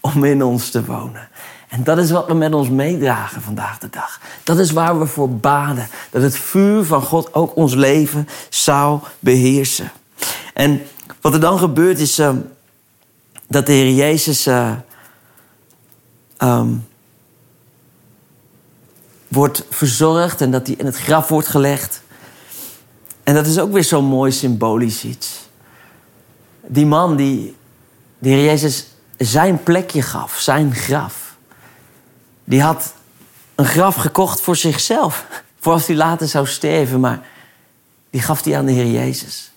Om 0.00 0.24
in 0.24 0.42
ons 0.42 0.70
te 0.70 0.84
wonen. 0.84 1.28
En 1.68 1.84
dat 1.84 1.98
is 1.98 2.10
wat 2.10 2.26
we 2.26 2.34
met 2.34 2.54
ons 2.54 2.68
meedragen 2.68 3.42
vandaag 3.42 3.78
de 3.78 3.90
dag. 3.90 4.20
Dat 4.42 4.58
is 4.58 4.70
waar 4.70 4.98
we 4.98 5.06
voor 5.06 5.30
baden. 5.30 5.88
Dat 6.10 6.22
het 6.22 6.38
vuur 6.38 6.84
van 6.84 7.02
God 7.02 7.34
ook 7.34 7.56
ons 7.56 7.74
leven 7.74 8.28
zou 8.48 9.00
beheersen. 9.18 9.90
En 10.54 10.82
wat 11.20 11.34
er 11.34 11.40
dan 11.40 11.58
gebeurt 11.58 11.98
is 11.98 12.18
uh, 12.18 12.30
dat 13.48 13.66
de 13.66 13.72
Heer 13.72 13.94
Jezus 13.94 14.46
uh, 14.46 14.70
um, 16.38 16.86
wordt 19.28 19.64
verzorgd 19.70 20.40
en 20.40 20.50
dat 20.50 20.66
hij 20.66 20.76
in 20.78 20.86
het 20.86 20.96
graf 20.96 21.28
wordt 21.28 21.48
gelegd. 21.48 22.02
En 23.22 23.34
dat 23.34 23.46
is 23.46 23.58
ook 23.58 23.72
weer 23.72 23.84
zo'n 23.84 24.04
mooi 24.04 24.32
symbolisch 24.32 25.04
iets. 25.04 25.48
Die 26.66 26.86
man 26.86 27.16
die 27.16 27.56
de 28.18 28.28
Heer 28.28 28.44
Jezus 28.44 28.86
zijn 29.16 29.62
plekje 29.62 30.02
gaf, 30.02 30.38
zijn 30.38 30.74
graf 30.74 31.28
die 32.48 32.62
had 32.62 32.94
een 33.54 33.66
graf 33.66 33.94
gekocht 33.94 34.40
voor 34.40 34.56
zichzelf. 34.56 35.26
Voor 35.60 35.72
als 35.72 35.86
hij 35.86 35.96
later 35.96 36.28
zou 36.28 36.46
sterven. 36.46 37.00
Maar 37.00 37.26
die 38.10 38.20
gaf 38.20 38.44
hij 38.44 38.56
aan 38.56 38.66
de 38.66 38.72
Heer 38.72 38.90
Jezus. 38.90 39.50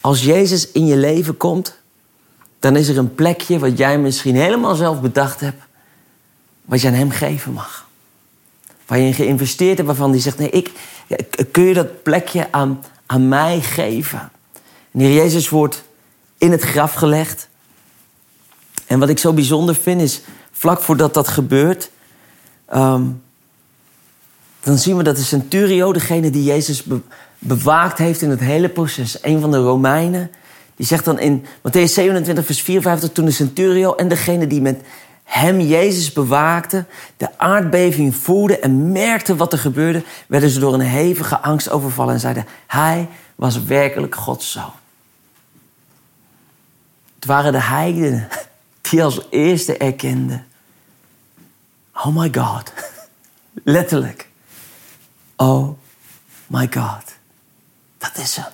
Als 0.00 0.22
Jezus 0.22 0.70
in 0.70 0.86
je 0.86 0.96
leven 0.96 1.36
komt, 1.36 1.78
dan 2.58 2.76
is 2.76 2.88
er 2.88 2.98
een 2.98 3.14
plekje 3.14 3.58
wat 3.58 3.78
jij 3.78 3.98
misschien 3.98 4.34
helemaal 4.34 4.74
zelf 4.74 5.00
bedacht 5.00 5.40
hebt, 5.40 5.62
wat 6.64 6.80
je 6.80 6.88
aan 6.88 6.94
Hem 6.94 7.10
geven 7.10 7.52
mag. 7.52 7.86
Waar 8.86 8.98
je 8.98 9.06
in 9.06 9.14
geïnvesteerd 9.14 9.76
hebt, 9.76 9.88
waarvan 9.88 10.10
hij 10.10 10.20
zegt: 10.20 10.38
Nee, 10.38 10.50
ik, 10.50 10.70
kun 11.50 11.62
je 11.62 11.74
dat 11.74 12.02
plekje 12.02 12.52
aan, 12.52 12.84
aan 13.06 13.28
mij 13.28 13.60
geven? 13.60 14.30
En 14.92 15.12
Jezus 15.12 15.48
wordt 15.48 15.84
in 16.38 16.50
het 16.50 16.62
graf 16.62 16.92
gelegd. 16.92 17.48
En 18.86 18.98
wat 18.98 19.08
ik 19.08 19.18
zo 19.18 19.32
bijzonder 19.32 19.74
vind 19.74 20.00
is, 20.00 20.20
vlak 20.52 20.80
voordat 20.80 21.14
dat 21.14 21.28
gebeurt, 21.28 21.90
ehm, 22.66 23.02
dan 24.60 24.78
zien 24.78 24.96
we 24.96 25.02
dat 25.02 25.16
de 25.16 25.22
centurio, 25.22 25.92
degene 25.92 26.30
die 26.30 26.44
Jezus 26.44 26.84
bewaakt 27.38 27.98
heeft 27.98 28.22
in 28.22 28.30
het 28.30 28.40
hele 28.40 28.68
proces, 28.68 29.18
een 29.22 29.40
van 29.40 29.50
de 29.50 29.58
Romeinen, 29.58 30.30
die 30.76 30.86
zegt 30.86 31.04
dan 31.04 31.18
in 31.18 31.44
Matthäus 31.68 31.92
27, 31.92 32.44
vers 32.44 32.62
54, 32.62 33.12
toen 33.12 33.24
de 33.24 33.30
centurio 33.30 33.94
en 33.94 34.08
degene 34.08 34.46
die 34.46 34.60
met 34.60 34.80
hem, 35.24 35.60
Jezus, 35.60 36.12
bewaakte, 36.12 36.84
de 37.16 37.38
aardbeving 37.38 38.16
voelde 38.16 38.58
en 38.58 38.92
merkte 38.92 39.36
wat 39.36 39.52
er 39.52 39.58
gebeurde, 39.58 40.04
werden 40.26 40.50
ze 40.50 40.60
door 40.60 40.74
een 40.74 40.80
hevige 40.80 41.38
angst 41.38 41.70
overvallen 41.70 42.14
en 42.14 42.20
zeiden: 42.20 42.46
Hij 42.66 43.08
was 43.34 43.62
werkelijk 43.62 44.14
Gods 44.14 44.52
zoon. 44.52 44.72
Het 47.14 47.24
waren 47.24 47.52
de 47.52 47.60
heidenen 47.60 48.28
die 48.80 49.02
als 49.02 49.20
eerste 49.30 49.76
erkenden: 49.76 50.46
Oh 51.94 52.16
my 52.16 52.30
God. 52.34 52.72
Letterlijk. 53.64 54.28
Oh 55.36 55.78
my 56.46 56.68
God. 56.70 57.04
Dat 57.98 58.16
is 58.16 58.36
hem. 58.36 58.52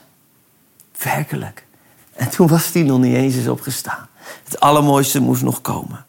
Werkelijk. 1.02 1.64
En 2.12 2.30
toen 2.30 2.46
was 2.46 2.72
hij 2.72 2.82
nog 2.82 2.98
niet 2.98 3.14
eens 3.14 3.46
opgestaan. 3.48 4.08
Het 4.44 4.60
allermooiste 4.60 5.20
moest 5.20 5.42
nog 5.42 5.60
komen. 5.60 6.04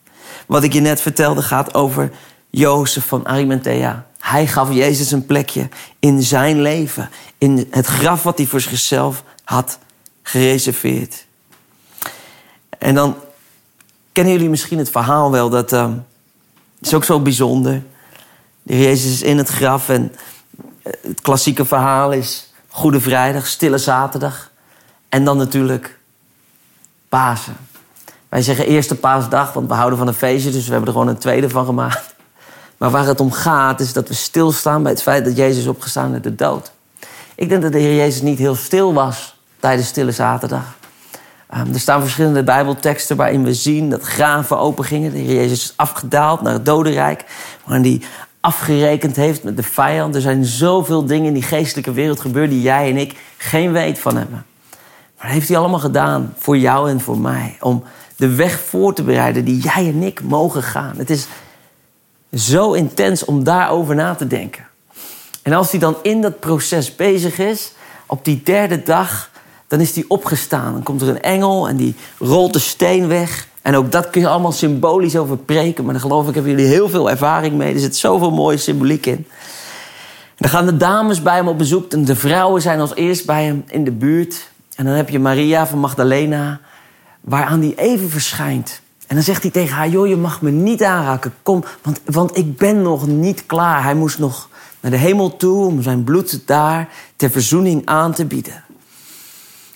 Wat 0.47 0.63
ik 0.63 0.73
je 0.73 0.79
net 0.79 1.01
vertelde 1.01 1.41
gaat 1.41 1.73
over 1.73 2.11
Jozef 2.49 3.05
van 3.05 3.25
Arimathea. 3.25 4.05
Hij 4.19 4.47
gaf 4.47 4.73
Jezus 4.73 5.11
een 5.11 5.25
plekje 5.25 5.69
in 5.99 6.23
zijn 6.23 6.61
leven. 6.61 7.09
In 7.37 7.67
het 7.71 7.85
graf 7.85 8.23
wat 8.23 8.37
hij 8.37 8.47
voor 8.47 8.61
zichzelf 8.61 9.23
had 9.43 9.77
gereserveerd. 10.21 11.25
En 12.77 12.95
dan 12.95 13.15
kennen 14.11 14.33
jullie 14.33 14.49
misschien 14.49 14.77
het 14.77 14.89
verhaal 14.89 15.31
wel. 15.31 15.49
Dat 15.49 15.73
uh, 15.73 15.91
is 16.81 16.93
ook 16.93 17.03
zo 17.03 17.19
bijzonder. 17.19 17.83
De 18.63 18.79
Jezus 18.79 19.11
is 19.11 19.21
in 19.21 19.37
het 19.37 19.49
graf 19.49 19.89
en 19.89 20.15
het 20.83 21.21
klassieke 21.21 21.65
verhaal 21.65 22.11
is 22.11 22.53
Goede 22.67 22.99
Vrijdag, 22.99 23.47
Stille 23.47 23.77
Zaterdag. 23.77 24.51
En 25.09 25.25
dan 25.25 25.37
natuurlijk 25.37 25.99
Pasen. 27.09 27.57
Wij 28.31 28.41
zeggen 28.41 28.65
eerste 28.65 28.95
paasdag, 28.95 29.53
want 29.53 29.67
we 29.67 29.73
houden 29.73 29.97
van 29.97 30.07
een 30.07 30.13
feestje, 30.13 30.51
dus 30.51 30.65
we 30.65 30.71
hebben 30.71 30.87
er 30.87 30.93
gewoon 30.93 31.07
een 31.07 31.17
tweede 31.17 31.49
van 31.49 31.65
gemaakt. 31.65 32.15
Maar 32.77 32.89
waar 32.89 33.05
het 33.05 33.19
om 33.19 33.31
gaat, 33.31 33.79
is 33.79 33.93
dat 33.93 34.07
we 34.07 34.13
stilstaan 34.13 34.83
bij 34.83 34.91
het 34.91 35.01
feit 35.01 35.25
dat 35.25 35.37
Jezus 35.37 35.67
opgestaan 35.67 36.13
uit 36.13 36.23
de 36.23 36.35
dood. 36.35 36.71
Ik 37.35 37.49
denk 37.49 37.61
dat 37.61 37.71
de 37.71 37.79
Heer 37.79 37.95
Jezus 37.95 38.21
niet 38.21 38.37
heel 38.37 38.55
stil 38.55 38.93
was 38.93 39.35
tijdens 39.59 39.87
Stille 39.87 40.11
Zaterdag. 40.11 40.63
Um, 41.55 41.73
er 41.73 41.79
staan 41.79 42.01
verschillende 42.01 42.43
Bijbelteksten 42.43 43.15
waarin 43.15 43.43
we 43.43 43.53
zien 43.53 43.89
dat 43.89 44.03
graven 44.03 44.57
opengingen. 44.57 45.11
De 45.11 45.17
Heer 45.17 45.35
Jezus 45.35 45.63
is 45.63 45.73
afgedaald 45.75 46.41
naar 46.41 46.53
het 46.53 46.65
dodenrijk, 46.65 47.25
waarin 47.65 47.83
hij 47.83 48.01
afgerekend 48.39 49.15
heeft 49.15 49.43
met 49.43 49.57
de 49.57 49.63
vijand. 49.63 50.15
Er 50.15 50.21
zijn 50.21 50.45
zoveel 50.45 51.05
dingen 51.05 51.27
in 51.27 51.33
die 51.33 51.43
geestelijke 51.43 51.91
wereld 51.91 52.19
gebeurd 52.19 52.49
die 52.49 52.61
jij 52.61 52.89
en 52.89 52.97
ik 52.97 53.15
geen 53.37 53.71
weet 53.71 53.99
van 53.99 54.17
hebben. 54.17 54.45
Maar 55.17 55.25
dat 55.25 55.31
heeft 55.31 55.47
hij 55.47 55.57
allemaal 55.57 55.79
gedaan 55.79 56.33
voor 56.37 56.57
jou 56.57 56.89
en 56.89 57.01
voor 57.01 57.17
mij. 57.17 57.57
Om 57.59 57.83
de 58.21 58.35
weg 58.35 58.59
voor 58.59 58.93
te 58.93 59.03
bereiden 59.03 59.45
die 59.45 59.61
jij 59.61 59.87
en 59.87 60.03
ik 60.03 60.23
mogen 60.23 60.63
gaan. 60.63 60.93
Het 60.97 61.09
is 61.09 61.27
zo 62.33 62.73
intens 62.73 63.25
om 63.25 63.43
daarover 63.43 63.95
na 63.95 64.15
te 64.15 64.27
denken. 64.27 64.67
En 65.41 65.53
als 65.53 65.71
hij 65.71 65.79
dan 65.79 65.95
in 66.01 66.21
dat 66.21 66.39
proces 66.39 66.95
bezig 66.95 67.39
is, 67.39 67.73
op 68.05 68.25
die 68.25 68.41
derde 68.43 68.83
dag, 68.83 69.29
dan 69.67 69.79
is 69.79 69.95
hij 69.95 70.05
opgestaan. 70.07 70.73
Dan 70.73 70.83
komt 70.83 71.01
er 71.01 71.07
een 71.07 71.21
engel 71.21 71.67
en 71.67 71.75
die 71.75 71.95
rolt 72.19 72.53
de 72.53 72.59
steen 72.59 73.07
weg. 73.07 73.47
En 73.61 73.75
ook 73.75 73.91
dat 73.91 74.09
kun 74.09 74.21
je 74.21 74.27
allemaal 74.27 74.51
symbolisch 74.51 75.17
over 75.17 75.37
preken. 75.37 75.83
Maar 75.83 75.93
dan 75.93 76.01
geloof 76.01 76.27
ik, 76.27 76.33
hebben 76.33 76.51
jullie 76.51 76.67
heel 76.67 76.89
veel 76.89 77.09
ervaring 77.09 77.53
mee. 77.53 77.73
Er 77.73 77.79
zit 77.79 77.95
zoveel 77.95 78.31
mooie 78.31 78.57
symboliek 78.57 79.05
in. 79.05 79.27
dan 80.37 80.49
gaan 80.49 80.65
de 80.65 80.77
dames 80.77 81.21
bij 81.21 81.35
hem 81.35 81.47
op 81.47 81.57
bezoek. 81.57 81.91
En 81.91 82.05
de 82.05 82.15
vrouwen 82.15 82.61
zijn 82.61 82.79
als 82.79 82.95
eerst 82.95 83.25
bij 83.25 83.43
hem 83.43 83.63
in 83.67 83.83
de 83.83 83.91
buurt. 83.91 84.49
En 84.75 84.85
dan 84.85 84.93
heb 84.93 85.09
je 85.09 85.19
Maria 85.19 85.67
van 85.67 85.79
Magdalena 85.79 86.59
waaraan 87.21 87.61
hij 87.61 87.73
even 87.75 88.09
verschijnt. 88.09 88.81
En 89.07 89.15
dan 89.15 89.25
zegt 89.25 89.41
hij 89.41 89.51
tegen 89.51 89.75
haar: 89.75 89.89
Joh, 89.89 90.07
je 90.07 90.15
mag 90.15 90.41
me 90.41 90.51
niet 90.51 90.83
aanraken. 90.83 91.33
Kom, 91.43 91.63
want, 91.81 91.99
want 92.05 92.37
ik 92.37 92.57
ben 92.57 92.81
nog 92.81 93.07
niet 93.07 93.45
klaar. 93.45 93.83
Hij 93.83 93.95
moest 93.95 94.19
nog 94.19 94.49
naar 94.79 94.91
de 94.91 94.97
hemel 94.97 95.37
toe 95.37 95.65
om 95.65 95.81
zijn 95.81 96.03
bloed 96.03 96.47
daar 96.47 96.89
ter 97.15 97.29
verzoening 97.29 97.85
aan 97.85 98.13
te 98.13 98.25
bieden. 98.25 98.63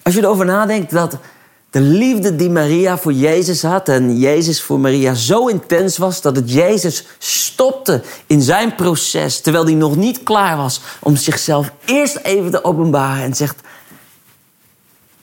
Als 0.03 0.13
je 0.13 0.21
erover 0.21 0.45
nadenkt 0.45 0.91
dat 0.91 1.17
de 1.69 1.81
liefde 1.81 2.35
die 2.35 2.49
Maria 2.49 2.97
voor 2.97 3.13
Jezus 3.13 3.61
had 3.61 3.89
en 3.89 4.17
Jezus 4.17 4.61
voor 4.61 4.79
Maria 4.79 5.13
zo 5.13 5.47
intens 5.47 5.97
was 5.97 6.21
dat 6.21 6.35
het 6.35 6.51
Jezus 6.51 7.05
stopte 7.17 8.03
in 8.27 8.41
zijn 8.41 8.75
proces 8.75 9.41
terwijl 9.41 9.65
hij 9.65 9.73
nog 9.73 9.95
niet 9.95 10.23
klaar 10.23 10.57
was 10.57 10.81
om 10.99 11.15
zichzelf 11.15 11.71
eerst 11.85 12.15
even 12.15 12.51
te 12.51 12.63
openbaren 12.63 13.23
en 13.23 13.33
zegt: 13.33 13.61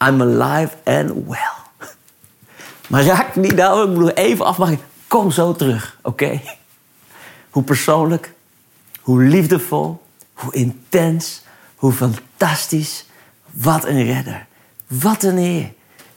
I'm 0.06 0.22
alive 0.22 0.70
and 0.84 1.12
well. 1.26 1.61
Maar 2.92 3.04
raak 3.04 3.36
niet 3.36 3.54
nou, 3.54 3.90
ik 3.90 3.98
moet 3.98 4.16
even 4.16 4.44
afmaken. 4.44 4.80
Kom 5.06 5.30
zo 5.30 5.52
terug, 5.52 5.98
oké? 6.02 6.40
Hoe 7.50 7.62
persoonlijk, 7.62 8.32
hoe 9.00 9.22
liefdevol, 9.22 10.02
hoe 10.32 10.54
intens, 10.54 11.42
hoe 11.76 11.92
fantastisch. 11.92 13.06
Wat 13.50 13.84
een 13.84 14.04
redder. 14.04 14.46
Wat 14.86 15.22
een 15.22 15.36
Heer. 15.36 15.72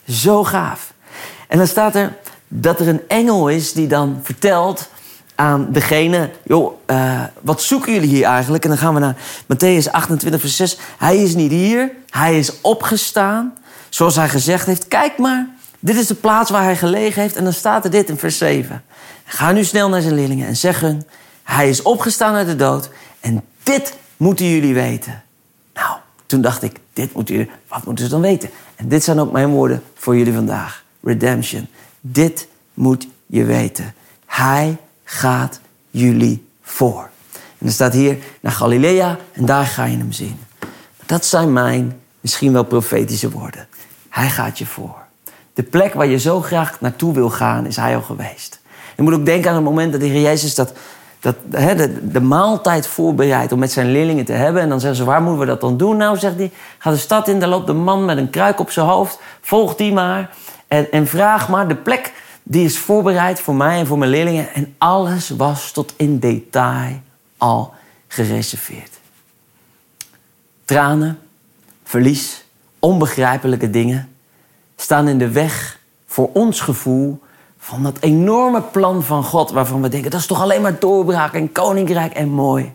Zo 0.07 0.43
gaaf. 0.43 0.93
En 1.47 1.57
dan 1.57 1.67
staat 1.67 1.95
er 1.95 2.17
dat 2.47 2.79
er 2.79 2.87
een 2.87 3.07
engel 3.07 3.49
is 3.49 3.73
die 3.73 3.87
dan 3.87 4.19
vertelt 4.23 4.89
aan 5.35 5.67
degene... 5.71 6.31
joh, 6.43 6.73
uh, 6.87 7.23
wat 7.41 7.61
zoeken 7.61 7.93
jullie 7.93 8.09
hier 8.09 8.25
eigenlijk? 8.25 8.63
En 8.63 8.69
dan 8.69 8.79
gaan 8.79 8.93
we 8.93 8.99
naar 8.99 9.15
Matthäus 9.43 9.91
28, 9.91 10.41
vers 10.41 10.55
6. 10.55 10.77
Hij 10.97 11.17
is 11.17 11.35
niet 11.35 11.51
hier, 11.51 11.91
hij 12.09 12.37
is 12.37 12.61
opgestaan. 12.61 13.53
Zoals 13.89 14.15
hij 14.15 14.29
gezegd 14.29 14.65
heeft, 14.65 14.87
kijk 14.87 15.17
maar... 15.17 15.54
Dit 15.85 15.95
is 15.95 16.07
de 16.07 16.15
plaats 16.15 16.49
waar 16.49 16.63
hij 16.63 16.77
gelegen 16.77 17.21
heeft. 17.21 17.35
En 17.35 17.43
dan 17.43 17.53
staat 17.53 17.83
er 17.83 17.91
dit 17.91 18.09
in 18.09 18.17
vers 18.17 18.37
7. 18.37 18.83
Ga 19.25 19.51
nu 19.51 19.63
snel 19.63 19.89
naar 19.89 20.01
zijn 20.01 20.13
leerlingen 20.13 20.47
en 20.47 20.55
zeg 20.55 20.79
hun... 20.79 21.03
Hij 21.43 21.69
is 21.69 21.81
opgestaan 21.81 22.35
uit 22.35 22.47
de 22.47 22.55
dood. 22.55 22.89
En 23.19 23.43
dit 23.63 23.97
moeten 24.17 24.49
jullie 24.49 24.73
weten. 24.73 25.23
Nou, 25.73 25.97
toen 26.25 26.41
dacht 26.41 26.63
ik, 26.63 26.79
dit 26.93 27.13
moeten 27.13 27.35
jullie... 27.35 27.51
Wat 27.67 27.85
moeten 27.85 28.05
ze 28.05 28.11
dan 28.11 28.21
weten? 28.21 28.49
En 28.75 28.87
dit 28.87 29.03
zijn 29.03 29.19
ook 29.19 29.31
mijn 29.31 29.49
woorden 29.49 29.83
voor 29.95 30.17
jullie 30.17 30.33
vandaag. 30.33 30.83
Redemption. 31.03 31.67
Dit 32.01 32.47
moet 32.73 33.07
je 33.25 33.43
weten. 33.43 33.93
Hij 34.25 34.77
gaat 35.03 35.59
jullie 35.89 36.47
voor. 36.61 37.09
En 37.57 37.67
er 37.67 37.71
staat 37.71 37.93
hier 37.93 38.17
naar 38.39 38.51
Galilea 38.51 39.17
en 39.33 39.45
daar 39.45 39.65
ga 39.65 39.85
je 39.85 39.97
hem 39.97 40.11
zien. 40.11 40.39
Dat 41.05 41.25
zijn 41.25 41.53
mijn 41.53 42.01
misschien 42.21 42.53
wel 42.53 42.63
profetische 42.63 43.29
woorden. 43.29 43.67
Hij 44.09 44.29
gaat 44.29 44.57
je 44.57 44.65
voor. 44.65 45.04
De 45.55 45.63
plek 45.63 45.93
waar 45.93 46.07
je 46.07 46.19
zo 46.19 46.41
graag 46.41 46.81
naartoe 46.81 47.13
wil 47.13 47.29
gaan, 47.29 47.65
is 47.65 47.75
hij 47.75 47.95
al 47.95 48.01
geweest. 48.01 48.59
Je 48.95 49.01
moet 49.01 49.13
ook 49.13 49.25
denken 49.25 49.49
aan 49.49 49.55
het 49.55 49.63
moment 49.63 49.91
dat 49.91 50.01
de 50.01 50.07
Heer 50.07 50.21
Jezus 50.21 50.55
dat, 50.55 50.73
dat, 51.19 51.35
de, 51.49 52.09
de, 52.11 52.21
maaltijd 52.21 52.87
voorbereidt 52.87 53.51
om 53.51 53.59
met 53.59 53.71
zijn 53.71 53.91
leerlingen 53.91 54.25
te 54.25 54.31
hebben. 54.31 54.61
En 54.61 54.69
dan 54.69 54.79
zeggen 54.79 54.97
ze, 54.97 55.05
waar 55.05 55.21
moeten 55.21 55.39
we 55.39 55.45
dat 55.45 55.61
dan 55.61 55.77
doen? 55.77 55.97
Nou, 55.97 56.17
zegt 56.17 56.35
hij, 56.35 56.51
ga 56.77 56.91
de 56.91 56.97
stad 56.97 57.27
in, 57.27 57.39
daar 57.39 57.49
loopt 57.49 57.69
een 57.69 57.83
man 57.83 58.05
met 58.05 58.17
een 58.17 58.29
kruik 58.29 58.59
op 58.59 58.71
zijn 58.71 58.85
hoofd. 58.87 59.19
Volg 59.41 59.75
die 59.75 59.93
maar 59.93 60.29
en, 60.67 60.91
en 60.91 61.07
vraag 61.07 61.49
maar. 61.49 61.67
De 61.67 61.75
plek 61.75 62.13
die 62.43 62.65
is 62.65 62.77
voorbereid 62.77 63.39
voor 63.39 63.55
mij 63.55 63.79
en 63.79 63.87
voor 63.87 63.97
mijn 63.97 64.11
leerlingen. 64.11 64.53
En 64.53 64.75
alles 64.77 65.29
was 65.29 65.71
tot 65.71 65.93
in 65.95 66.19
detail 66.19 67.01
al 67.37 67.73
gereserveerd. 68.07 68.91
Tranen, 70.65 71.19
verlies, 71.83 72.45
onbegrijpelijke 72.79 73.69
dingen 73.69 74.14
staan 74.75 75.07
in 75.07 75.17
de 75.17 75.29
weg 75.29 75.79
voor 76.05 76.29
ons 76.33 76.59
gevoel 76.59 77.21
van 77.57 77.83
dat 77.83 77.97
enorme 77.99 78.61
plan 78.61 79.03
van 79.03 79.23
God, 79.23 79.51
waarvan 79.51 79.81
we 79.81 79.89
denken 79.89 80.11
dat 80.11 80.19
is 80.19 80.25
toch 80.25 80.41
alleen 80.41 80.61
maar 80.61 80.79
doorbraak 80.79 81.33
en 81.33 81.51
koninkrijk 81.51 82.13
en 82.13 82.29
mooi. 82.29 82.73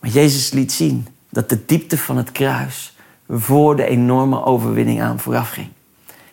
Maar 0.00 0.10
Jezus 0.10 0.50
liet 0.50 0.72
zien 0.72 1.06
dat 1.30 1.48
de 1.48 1.64
diepte 1.64 1.98
van 1.98 2.16
het 2.16 2.32
kruis 2.32 2.96
voor 3.28 3.76
de 3.76 3.86
enorme 3.86 4.44
overwinning 4.44 5.02
aan 5.02 5.20
vooraf 5.20 5.50
ging. 5.50 5.68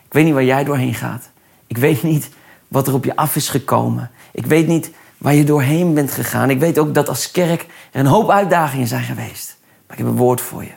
Ik 0.06 0.12
weet 0.12 0.24
niet 0.24 0.34
waar 0.34 0.44
jij 0.44 0.64
doorheen 0.64 0.94
gaat. 0.94 1.30
Ik 1.66 1.76
weet 1.76 2.02
niet 2.02 2.28
wat 2.68 2.86
er 2.86 2.94
op 2.94 3.04
je 3.04 3.16
af 3.16 3.36
is 3.36 3.48
gekomen. 3.48 4.10
Ik 4.32 4.46
weet 4.46 4.66
niet 4.66 4.90
waar 5.18 5.34
je 5.34 5.44
doorheen 5.44 5.94
bent 5.94 6.12
gegaan. 6.12 6.50
Ik 6.50 6.58
weet 6.58 6.78
ook 6.78 6.94
dat 6.94 7.08
als 7.08 7.30
kerk 7.30 7.66
er 7.90 8.00
een 8.00 8.06
hoop 8.06 8.30
uitdagingen 8.30 8.86
zijn 8.86 9.04
geweest. 9.04 9.56
Maar 9.86 9.96
ik 9.96 10.04
heb 10.04 10.12
een 10.12 10.20
woord 10.20 10.40
voor 10.40 10.62
je. 10.62 10.72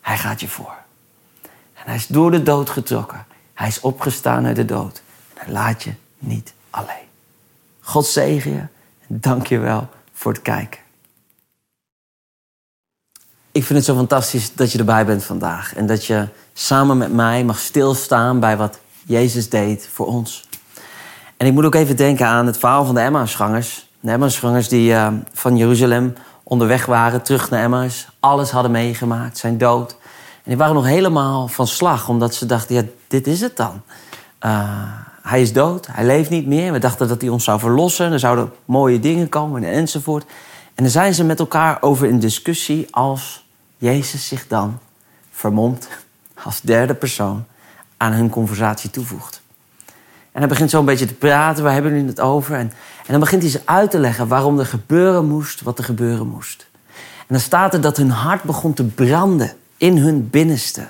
Hij 0.00 0.18
gaat 0.18 0.40
je 0.40 0.48
voor. 0.48 0.74
En 1.74 1.82
hij 1.84 1.94
is 1.94 2.06
door 2.06 2.30
de 2.30 2.42
dood 2.42 2.70
getrokken. 2.70 3.26
Hij 3.58 3.68
is 3.68 3.80
opgestaan 3.80 4.46
uit 4.46 4.56
de 4.56 4.64
dood. 4.64 5.02
Hij 5.34 5.52
laat 5.52 5.82
je 5.82 5.92
niet 6.18 6.52
alleen. 6.70 7.08
God 7.80 8.06
zegen 8.06 8.52
je. 8.52 8.58
En 9.08 9.20
dank 9.20 9.46
je 9.46 9.58
wel 9.58 9.88
voor 10.12 10.32
het 10.32 10.42
kijken. 10.42 10.80
Ik 13.52 13.64
vind 13.64 13.78
het 13.78 13.84
zo 13.84 13.94
fantastisch 13.94 14.54
dat 14.54 14.72
je 14.72 14.78
erbij 14.78 15.06
bent 15.06 15.24
vandaag. 15.24 15.74
En 15.74 15.86
dat 15.86 16.04
je 16.04 16.28
samen 16.52 16.98
met 16.98 17.12
mij 17.12 17.44
mag 17.44 17.58
stilstaan 17.58 18.40
bij 18.40 18.56
wat 18.56 18.78
Jezus 19.04 19.48
deed 19.48 19.88
voor 19.92 20.06
ons. 20.06 20.48
En 21.36 21.46
ik 21.46 21.52
moet 21.52 21.64
ook 21.64 21.74
even 21.74 21.96
denken 21.96 22.26
aan 22.26 22.46
het 22.46 22.58
verhaal 22.58 22.84
van 22.84 22.94
de 22.94 23.00
Emmausgangers. 23.00 23.88
De 24.00 24.10
Emmausgangers 24.10 24.68
die 24.68 24.90
uh, 24.90 25.08
van 25.32 25.56
Jeruzalem 25.56 26.14
onderweg 26.42 26.86
waren, 26.86 27.22
terug 27.22 27.50
naar 27.50 27.62
Emmaus. 27.62 28.08
Alles 28.20 28.50
hadden 28.50 28.70
meegemaakt, 28.70 29.38
zijn 29.38 29.58
dood. 29.58 29.90
En 29.90 30.54
die 30.54 30.56
waren 30.56 30.74
nog 30.74 30.86
helemaal 30.86 31.48
van 31.48 31.66
slag, 31.66 32.08
omdat 32.08 32.34
ze 32.34 32.46
dachten, 32.46 32.74
ja, 32.74 32.82
dit 33.08 33.26
is 33.26 33.40
het 33.40 33.56
dan. 33.56 33.82
Uh, 34.44 34.92
hij 35.22 35.40
is 35.42 35.52
dood, 35.52 35.86
hij 35.86 36.06
leeft 36.06 36.30
niet 36.30 36.46
meer. 36.46 36.72
We 36.72 36.78
dachten 36.78 37.08
dat 37.08 37.20
hij 37.20 37.30
ons 37.30 37.44
zou 37.44 37.58
verlossen. 37.58 38.12
Er 38.12 38.18
zouden 38.18 38.52
mooie 38.64 39.00
dingen 39.00 39.28
komen 39.28 39.64
enzovoort. 39.64 40.24
En 40.74 40.82
dan 40.82 40.92
zijn 40.92 41.14
ze 41.14 41.24
met 41.24 41.38
elkaar 41.38 41.82
over 41.82 42.08
in 42.08 42.18
discussie 42.18 42.86
als 42.90 43.46
Jezus 43.76 44.28
zich 44.28 44.46
dan 44.46 44.78
vermomt 45.30 45.88
als 46.42 46.60
derde 46.60 46.94
persoon 46.94 47.44
aan 47.96 48.12
hun 48.12 48.30
conversatie 48.30 48.90
toevoegt. 48.90 49.40
En 50.32 50.40
hij 50.40 50.48
begint 50.48 50.70
zo 50.70 50.78
een 50.78 50.84
beetje 50.84 51.06
te 51.06 51.14
praten, 51.14 51.64
waar 51.64 51.72
hebben 51.72 51.92
jullie 51.92 52.08
het 52.08 52.20
over? 52.20 52.54
En, 52.54 52.72
en 53.06 53.10
dan 53.10 53.20
begint 53.20 53.42
hij 53.42 53.50
ze 53.50 53.60
uit 53.64 53.90
te 53.90 53.98
leggen 53.98 54.28
waarom 54.28 54.58
er 54.58 54.66
gebeuren 54.66 55.26
moest 55.26 55.62
wat 55.62 55.78
er 55.78 55.84
gebeuren 55.84 56.26
moest. 56.26 56.66
En 57.18 57.34
dan 57.34 57.40
staat 57.40 57.74
er 57.74 57.80
dat 57.80 57.96
hun 57.96 58.10
hart 58.10 58.42
begon 58.42 58.74
te 58.74 58.84
branden 58.84 59.52
in 59.76 59.96
hun 59.96 60.30
binnenste. 60.30 60.88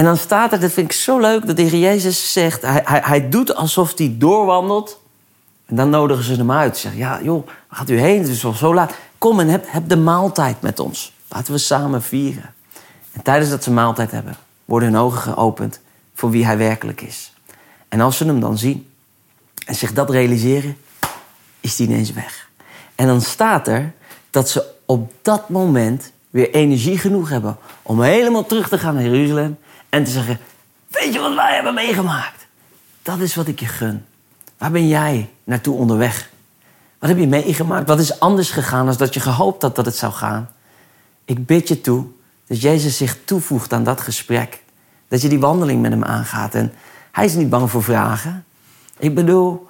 En 0.00 0.06
dan 0.06 0.16
staat 0.16 0.52
er, 0.52 0.60
dat 0.60 0.72
vind 0.72 0.90
ik 0.90 0.96
zo 0.96 1.18
leuk, 1.18 1.46
dat 1.46 1.56
Heer 1.56 1.74
Jezus 1.74 2.32
zegt, 2.32 2.62
hij, 2.62 2.82
hij, 2.84 3.00
hij 3.04 3.28
doet 3.28 3.54
alsof 3.54 3.98
hij 3.98 4.14
doorwandelt. 4.18 5.00
En 5.66 5.76
dan 5.76 5.90
nodigen 5.90 6.24
ze 6.24 6.34
hem 6.34 6.52
uit. 6.52 6.76
Ze 6.76 6.80
zeggen, 6.80 7.00
ja 7.00 7.22
joh, 7.22 7.48
gaat 7.70 7.90
u 7.90 7.98
heen? 7.98 8.20
Het 8.20 8.28
is 8.28 8.40
zo 8.40 8.74
laat. 8.74 8.94
Kom 9.18 9.40
en 9.40 9.48
heb, 9.48 9.64
heb 9.68 9.88
de 9.88 9.96
maaltijd 9.96 10.60
met 10.60 10.78
ons. 10.78 11.12
Laten 11.28 11.52
we 11.52 11.58
samen 11.58 12.02
vieren. 12.02 12.54
En 13.12 13.22
tijdens 13.22 13.50
dat 13.50 13.62
ze 13.62 13.70
maaltijd 13.70 14.10
hebben, 14.10 14.36
worden 14.64 14.92
hun 14.92 15.00
ogen 15.00 15.20
geopend 15.20 15.80
voor 16.14 16.30
wie 16.30 16.44
hij 16.44 16.58
werkelijk 16.58 17.00
is. 17.00 17.32
En 17.88 18.00
als 18.00 18.16
ze 18.16 18.24
hem 18.24 18.40
dan 18.40 18.58
zien 18.58 18.88
en 19.66 19.74
zich 19.74 19.92
dat 19.92 20.10
realiseren, 20.10 20.76
is 21.60 21.78
hij 21.78 21.86
ineens 21.86 22.12
weg. 22.12 22.48
En 22.94 23.06
dan 23.06 23.20
staat 23.20 23.68
er 23.68 23.92
dat 24.30 24.48
ze 24.48 24.64
op 24.86 25.12
dat 25.22 25.48
moment 25.48 26.12
weer 26.30 26.50
energie 26.50 26.98
genoeg 26.98 27.28
hebben 27.28 27.56
om 27.82 28.02
helemaal 28.02 28.46
terug 28.46 28.68
te 28.68 28.78
gaan 28.78 28.94
naar 28.94 29.02
Jeruzalem 29.02 29.58
en 29.90 30.04
te 30.04 30.10
zeggen: 30.10 30.38
Weet 30.88 31.12
je 31.12 31.20
wat 31.20 31.34
wij 31.34 31.54
hebben 31.54 31.74
meegemaakt? 31.74 32.46
Dat 33.02 33.18
is 33.18 33.34
wat 33.34 33.46
ik 33.46 33.60
je 33.60 33.66
gun. 33.66 34.04
Waar 34.58 34.70
ben 34.70 34.88
jij 34.88 35.30
naartoe 35.44 35.76
onderweg? 35.76 36.30
Wat 36.98 37.08
heb 37.08 37.18
je 37.18 37.26
meegemaakt? 37.26 37.88
Wat 37.88 37.98
is 37.98 38.20
anders 38.20 38.50
gegaan 38.50 38.86
dan 38.86 38.96
dat 38.96 39.14
je 39.14 39.20
gehoopt 39.20 39.62
had 39.62 39.76
dat 39.76 39.84
het 39.84 39.96
zou 39.96 40.12
gaan? 40.12 40.50
Ik 41.24 41.46
bid 41.46 41.68
je 41.68 41.80
toe 41.80 42.06
dat 42.46 42.60
Jezus 42.60 42.96
zich 42.96 43.18
toevoegt 43.24 43.72
aan 43.72 43.84
dat 43.84 44.00
gesprek. 44.00 44.62
Dat 45.08 45.22
je 45.22 45.28
die 45.28 45.40
wandeling 45.40 45.82
met 45.82 45.90
hem 45.90 46.04
aangaat. 46.04 46.54
En 46.54 46.72
hij 47.12 47.24
is 47.24 47.34
niet 47.34 47.50
bang 47.50 47.70
voor 47.70 47.82
vragen. 47.82 48.44
Ik 48.98 49.14
bedoel, 49.14 49.68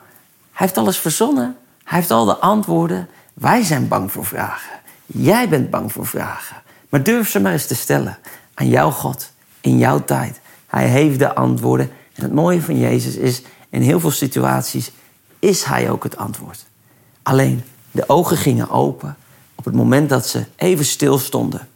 hij 0.53 0.67
heeft 0.67 0.79
alles 0.79 0.99
verzonnen. 0.99 1.57
Hij 1.85 1.99
heeft 1.99 2.11
al 2.11 2.25
de 2.25 2.37
antwoorden. 2.37 3.09
Wij 3.35 3.63
zijn 3.63 3.89
bang 3.89 4.13
voor 4.13 4.27
vragen. 4.27 4.79
Jij 5.07 5.49
bent 5.49 5.71
bang 5.71 5.93
voor 5.93 6.07
vragen. 6.07 6.57
Maar 6.89 7.03
durf 7.03 7.31
ze 7.31 7.41
maar 7.41 7.53
eens 7.53 7.67
te 7.67 7.75
stellen 7.75 8.19
aan 8.55 8.69
jouw 8.69 8.91
God 8.91 9.33
in 9.61 9.79
jouw 9.79 10.05
tijd. 10.05 10.41
Hij 10.67 10.87
heeft 10.87 11.19
de 11.19 11.35
antwoorden. 11.35 11.91
En 12.15 12.23
het 12.23 12.33
mooie 12.33 12.63
van 12.63 12.79
Jezus 12.79 13.17
is, 13.17 13.43
in 13.69 13.83
heel 13.83 14.01
veel 14.01 14.11
situaties 14.11 14.91
is 15.39 15.65
hij 15.65 15.91
ook 15.91 16.03
het 16.03 16.17
antwoord. 16.17 16.67
Alleen 17.23 17.63
de 17.91 18.09
ogen 18.09 18.37
gingen 18.37 18.71
open 18.71 19.17
op 19.55 19.65
het 19.65 19.75
moment 19.75 20.09
dat 20.09 20.27
ze 20.27 20.45
even 20.57 20.85
stilstonden. 20.85 21.69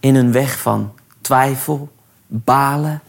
In 0.00 0.14
een 0.14 0.32
weg 0.32 0.58
van 0.58 0.92
twijfel, 1.20 1.92
balen. 2.26 3.02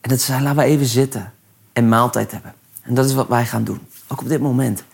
En 0.00 0.10
dat 0.10 0.20
ze 0.20 0.40
laten 0.40 0.56
we 0.56 0.62
even 0.62 0.86
zitten 0.86 1.32
en 1.72 1.88
maaltijd 1.88 2.30
hebben. 2.30 2.54
En 2.82 2.94
dat 2.94 3.04
is 3.04 3.14
wat 3.14 3.28
wij 3.28 3.46
gaan 3.46 3.64
doen. 3.64 3.80
Ook 4.08 4.20
op 4.20 4.28
dit 4.28 4.40
moment. 4.40 4.84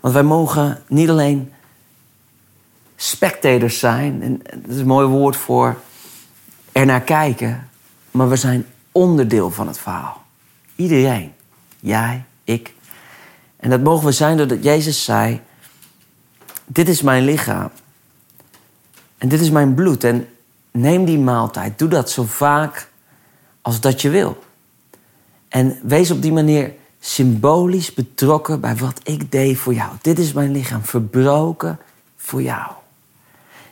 Want 0.00 0.14
wij 0.14 0.22
mogen 0.22 0.82
niet 0.88 1.10
alleen 1.10 1.52
spectators 2.96 3.78
zijn. 3.78 4.22
En 4.22 4.42
dat 4.62 4.70
is 4.70 4.78
een 4.78 4.86
mooi 4.86 5.06
woord 5.06 5.36
voor 5.36 5.76
er 6.78 6.86
naar 6.86 7.00
kijken. 7.00 7.68
Maar 8.10 8.28
we 8.28 8.36
zijn 8.36 8.66
onderdeel 8.92 9.50
van 9.50 9.66
het 9.66 9.78
verhaal. 9.78 10.24
Iedereen. 10.76 11.32
Jij, 11.80 12.24
ik. 12.44 12.74
En 13.56 13.70
dat 13.70 13.82
mogen 13.82 14.06
we 14.06 14.12
zijn 14.12 14.36
doordat 14.36 14.64
Jezus 14.64 15.04
zei: 15.04 15.40
Dit 16.66 16.88
is 16.88 17.02
mijn 17.02 17.24
lichaam. 17.24 17.70
En 19.18 19.28
dit 19.28 19.40
is 19.40 19.50
mijn 19.50 19.74
bloed. 19.74 20.04
En 20.04 20.28
neem 20.70 21.04
die 21.04 21.18
maaltijd. 21.18 21.78
Doe 21.78 21.88
dat 21.88 22.10
zo 22.10 22.24
vaak 22.24 22.88
als 23.62 23.80
dat 23.80 24.02
je 24.02 24.08
wil. 24.10 24.44
En 25.48 25.78
wees 25.82 26.10
op 26.10 26.22
die 26.22 26.32
manier 26.32 26.72
symbolisch 27.00 27.94
betrokken 27.94 28.60
bij 28.60 28.76
wat 28.76 29.00
ik 29.02 29.32
deed 29.32 29.58
voor 29.58 29.74
jou. 29.74 29.90
Dit 30.00 30.18
is 30.18 30.32
mijn 30.32 30.52
lichaam, 30.52 30.82
verbroken 30.82 31.78
voor 32.16 32.42
jou. 32.42 32.72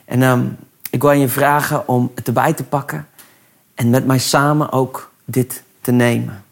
En 0.05 0.21
um, 0.21 0.57
ik 0.89 1.01
wil 1.01 1.11
je 1.11 1.29
vragen 1.29 1.87
om 1.87 2.11
het 2.15 2.27
erbij 2.27 2.53
te 2.53 2.63
pakken 2.63 3.07
en 3.75 3.89
met 3.89 4.05
mij 4.05 4.19
samen 4.19 4.71
ook 4.71 5.11
dit 5.25 5.63
te 5.81 5.91
nemen. 5.91 6.43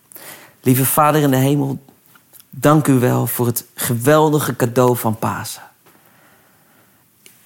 Lieve 0.62 0.86
Vader 0.86 1.22
in 1.22 1.32
de 1.32 1.38
hemel, 1.38 1.80
dank 2.50 2.88
u 2.88 2.94
wel 2.94 3.28
voor 3.28 3.46
het 3.46 3.66
geweldige 3.76 4.56
cadeau 4.56 4.98
van 4.98 5.20
Pasen. 5.20 5.62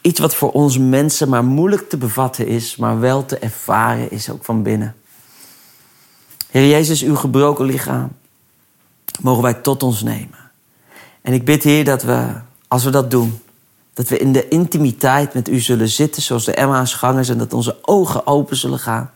Iets 0.02 0.20
wat 0.20 0.36
voor 0.36 0.52
ons 0.52 0.78
mensen 0.78 1.30
maar 1.30 1.44
moeilijk 1.44 1.90
te 1.90 1.98
bevatten 1.98 2.48
is, 2.48 2.76
maar 2.76 3.00
wel 3.00 3.26
te 3.26 3.38
ervaren 3.38 4.12
is 4.12 4.30
ook 4.30 4.46
van 4.46 4.64
binnen. 4.64 4.96
Heer 6.50 6.68
Jezus, 6.68 7.02
uw 7.02 7.16
gebroken 7.16 7.66
lichaam 7.66 8.12
mogen 9.22 9.44
wij 9.44 9.54
tot 9.54 9.84
ons 9.84 10.04
nemen. 10.04 10.52
En 11.22 11.34
ik 11.34 11.46
bid, 11.46 11.64
Heer, 11.64 11.86
dat 11.86 12.04
we, 12.04 12.28
als 12.68 12.84
we 12.84 12.90
dat 12.90 13.12
doen, 13.12 13.40
dat 14.00 14.10
we 14.10 14.18
in 14.18 14.32
de 14.32 14.48
intimiteit 14.48 15.34
met 15.34 15.48
u 15.48 15.60
zullen 15.60 15.90
zitten, 15.90 16.22
zoals 16.22 16.46
de 16.46 16.54
Emma's 16.54 16.94
gangers, 16.94 17.30
en 17.30 17.38
dat 17.38 17.54
onze 17.54 17.78
ogen 17.82 18.28
open 18.28 18.58
zullen 18.58 18.80
gaan 18.80 19.12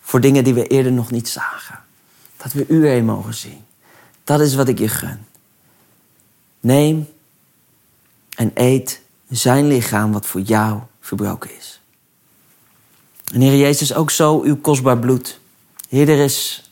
voor 0.00 0.20
dingen 0.20 0.44
die 0.44 0.54
we 0.54 0.66
eerder 0.66 0.92
nog 0.92 1.10
niet 1.10 1.28
zagen. 1.28 1.78
Dat 2.36 2.52
we 2.52 2.64
u 2.68 2.86
erin 2.86 3.04
mogen 3.04 3.34
zien. 3.34 3.64
Dat 4.24 4.40
is 4.40 4.54
wat 4.54 4.68
ik 4.68 4.78
je 4.78 4.88
gun. 4.88 5.26
Neem 6.60 7.08
en 8.36 8.50
eet 8.54 9.00
zijn 9.28 9.66
lichaam 9.66 10.12
wat 10.12 10.26
voor 10.26 10.40
jou 10.40 10.80
verbroken 11.00 11.56
is. 11.56 11.80
En 13.32 13.40
Heer 13.40 13.56
Jezus, 13.56 13.94
ook 13.94 14.10
zo 14.10 14.42
uw 14.42 14.56
kostbaar 14.56 14.98
bloed. 14.98 15.40
Heer, 15.88 16.08
er 16.08 16.24
is 16.24 16.70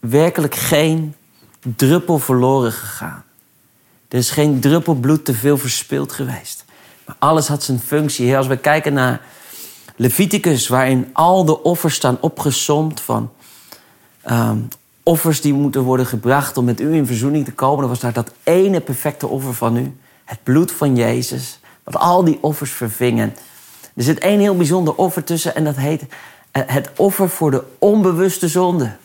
werkelijk 0.00 0.54
geen 0.54 1.14
druppel 1.76 2.18
verloren 2.18 2.72
gegaan. 2.72 3.24
Er 4.08 4.18
is 4.18 4.30
geen 4.30 4.60
druppel 4.60 4.94
bloed 4.94 5.24
te 5.24 5.34
veel 5.34 5.58
verspild 5.58 6.12
geweest. 6.12 6.61
Alles 7.22 7.48
had 7.48 7.62
zijn 7.62 7.78
functie. 7.78 8.36
Als 8.36 8.46
we 8.46 8.56
kijken 8.56 8.92
naar 8.92 9.20
Leviticus, 9.96 10.68
waarin 10.68 11.10
al 11.12 11.44
de 11.44 11.62
offers 11.62 11.94
staan 11.94 12.18
opgezomd 12.20 13.00
van 13.00 13.30
um, 14.30 14.68
offers 15.02 15.40
die 15.40 15.52
moeten 15.52 15.82
worden 15.82 16.06
gebracht 16.06 16.56
om 16.56 16.64
met 16.64 16.80
u 16.80 16.94
in 16.94 17.06
verzoening 17.06 17.44
te 17.44 17.52
komen, 17.52 17.80
dan 17.80 17.88
was 17.88 18.00
daar 18.00 18.12
dat 18.12 18.32
ene 18.42 18.80
perfecte 18.80 19.26
offer 19.26 19.54
van 19.54 19.76
u, 19.76 19.96
het 20.24 20.38
bloed 20.42 20.72
van 20.72 20.96
Jezus, 20.96 21.60
wat 21.84 21.96
al 21.96 22.24
die 22.24 22.38
offers 22.40 22.70
vervingen. 22.70 23.34
Er 23.96 24.02
zit 24.02 24.18
één 24.18 24.40
heel 24.40 24.56
bijzonder 24.56 24.94
offer 24.94 25.24
tussen 25.24 25.54
en 25.54 25.64
dat 25.64 25.76
heet 25.76 26.02
eh, 26.50 26.62
het 26.66 26.90
offer 26.96 27.28
voor 27.28 27.50
de 27.50 27.64
onbewuste 27.78 28.48
zonde. 28.48 28.96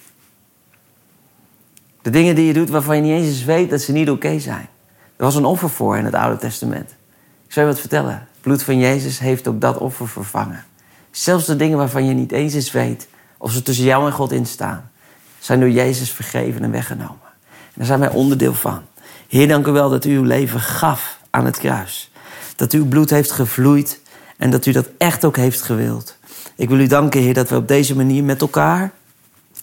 De 2.02 2.10
dingen 2.10 2.36
die 2.36 2.46
je 2.46 2.54
doet 2.54 2.70
waarvan 2.70 2.96
je 2.96 3.02
niet 3.02 3.24
eens 3.24 3.44
weet 3.44 3.70
dat 3.70 3.82
ze 3.82 3.92
niet 3.92 4.10
oké 4.10 4.40
zijn. 4.40 4.68
Er 5.16 5.24
was 5.24 5.36
een 5.36 5.46
offer 5.46 5.70
voor 5.70 5.98
in 5.98 6.06
het 6.06 6.16
Oude 6.16 6.38
Testament. 6.38 6.97
Ik 7.48 7.54
zal 7.54 7.64
je 7.64 7.70
wat 7.70 7.80
vertellen. 7.80 8.14
Het 8.14 8.42
bloed 8.42 8.64
van 8.64 8.80
Jezus 8.80 9.20
heeft 9.20 9.48
ook 9.48 9.62
dat 9.62 9.78
offer 9.78 10.08
vervangen. 10.08 10.66
Zelfs 11.12 11.46
de 11.46 11.56
dingen 11.56 11.78
waarvan 11.78 12.06
je 12.06 12.14
niet 12.14 12.32
eens 12.32 12.54
eens 12.54 12.72
weet 12.72 13.08
of 13.38 13.52
ze 13.52 13.62
tussen 13.62 13.86
jou 13.86 14.06
en 14.06 14.12
God 14.12 14.32
instaan, 14.32 14.92
zijn 15.40 15.60
door 15.60 15.70
Jezus 15.70 16.12
vergeven 16.12 16.64
en 16.64 16.72
weggenomen. 16.72 17.28
En 17.50 17.74
daar 17.74 17.86
zijn 17.86 18.00
wij 18.00 18.10
onderdeel 18.10 18.54
van. 18.54 18.82
Heer, 19.28 19.48
dank 19.48 19.68
u 19.68 19.72
wel 19.72 19.90
dat 19.90 20.06
u 20.06 20.16
uw 20.16 20.24
leven 20.24 20.60
gaf 20.60 21.20
aan 21.30 21.46
het 21.46 21.58
kruis. 21.58 22.12
Dat 22.56 22.72
uw 22.72 22.88
bloed 22.88 23.10
heeft 23.10 23.32
gevloeid 23.32 24.02
en 24.38 24.50
dat 24.52 24.66
u 24.66 24.72
dat 24.72 24.90
echt 24.98 25.26
ook 25.26 25.36
heeft 25.36 25.62
gewild. 25.62 26.18
Ik 26.56 26.70
wil 26.70 26.80
u 26.80 26.88
danken, 26.88 27.22
Heer, 27.22 27.34
dat 27.34 27.50
we 27.50 27.56
op 27.56 27.68
deze 27.68 27.96
manier 27.96 28.24
met 28.24 28.42
elkaar 28.42 28.92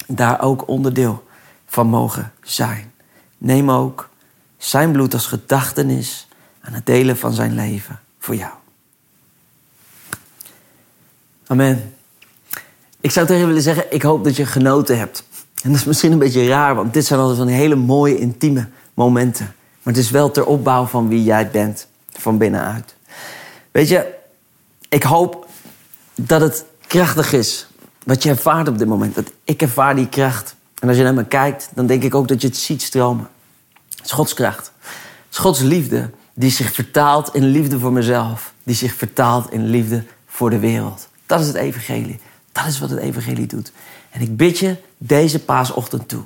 daar 0.06 0.40
ook 0.40 0.68
onderdeel 0.68 1.24
van 1.66 1.86
mogen 1.86 2.32
zijn. 2.42 2.92
Neem 3.38 3.70
ook 3.70 4.08
zijn 4.56 4.92
bloed 4.92 5.14
als 5.14 5.26
gedachtenis 5.26 6.28
aan 6.64 6.72
het 6.72 6.86
delen 6.86 7.16
van 7.16 7.32
zijn 7.32 7.54
leven 7.54 8.00
voor 8.18 8.34
jou. 8.34 8.52
Amen. 11.46 11.94
ik 13.00 13.10
zou 13.10 13.26
tegen 13.26 13.46
willen 13.46 13.62
zeggen, 13.62 13.92
ik 13.92 14.02
hoop 14.02 14.24
dat 14.24 14.36
je 14.36 14.46
genoten 14.46 14.98
hebt. 14.98 15.24
En 15.62 15.70
dat 15.70 15.80
is 15.80 15.84
misschien 15.84 16.12
een 16.12 16.18
beetje 16.18 16.46
raar, 16.46 16.74
want 16.74 16.92
dit 16.92 17.06
zijn 17.06 17.20
altijd 17.20 17.38
van 17.38 17.46
hele 17.46 17.74
mooie, 17.74 18.18
intieme 18.18 18.68
momenten. 18.94 19.54
Maar 19.82 19.94
het 19.94 20.02
is 20.02 20.10
wel 20.10 20.30
ter 20.30 20.46
opbouw 20.46 20.84
van 20.84 21.08
wie 21.08 21.22
jij 21.22 21.50
bent, 21.50 21.86
van 22.12 22.38
binnenuit. 22.38 22.94
Weet 23.70 23.88
je, 23.88 24.14
ik 24.88 25.02
hoop 25.02 25.46
dat 26.14 26.40
het 26.40 26.64
krachtig 26.86 27.32
is 27.32 27.66
wat 28.04 28.22
je 28.22 28.28
ervaart 28.28 28.68
op 28.68 28.78
dit 28.78 28.88
moment. 28.88 29.14
Dat 29.14 29.32
ik 29.44 29.62
ervaar 29.62 29.94
die 29.94 30.08
kracht. 30.08 30.56
En 30.78 30.88
als 30.88 30.96
je 30.96 31.02
naar 31.02 31.14
me 31.14 31.24
kijkt, 31.24 31.68
dan 31.74 31.86
denk 31.86 32.02
ik 32.02 32.14
ook 32.14 32.28
dat 32.28 32.40
je 32.40 32.46
het 32.46 32.56
ziet 32.56 32.82
stromen. 32.82 33.28
Het 33.96 34.04
is 34.04 34.12
Gods 34.12 34.34
kracht. 34.34 34.72
Het 34.80 35.30
is 35.30 35.38
Gods 35.38 35.60
liefde 35.60 36.10
die 36.34 36.50
zich 36.50 36.72
vertaalt 36.72 37.34
in 37.34 37.44
liefde 37.44 37.78
voor 37.78 37.92
mezelf. 37.92 38.52
Die 38.62 38.74
zich 38.74 38.94
vertaalt 38.94 39.52
in 39.52 39.66
liefde 39.66 40.04
voor 40.26 40.50
de 40.50 40.58
wereld. 40.58 41.08
Dat 41.26 41.40
is 41.40 41.46
het 41.46 41.56
evangelie. 41.56 42.20
Dat 42.52 42.66
is 42.66 42.78
wat 42.78 42.90
het 42.90 42.98
evangelie 42.98 43.46
doet. 43.46 43.72
En 44.10 44.20
ik 44.20 44.36
bid 44.36 44.58
je 44.58 44.76
deze 44.98 45.38
paasochtend 45.44 46.08
toe. 46.08 46.22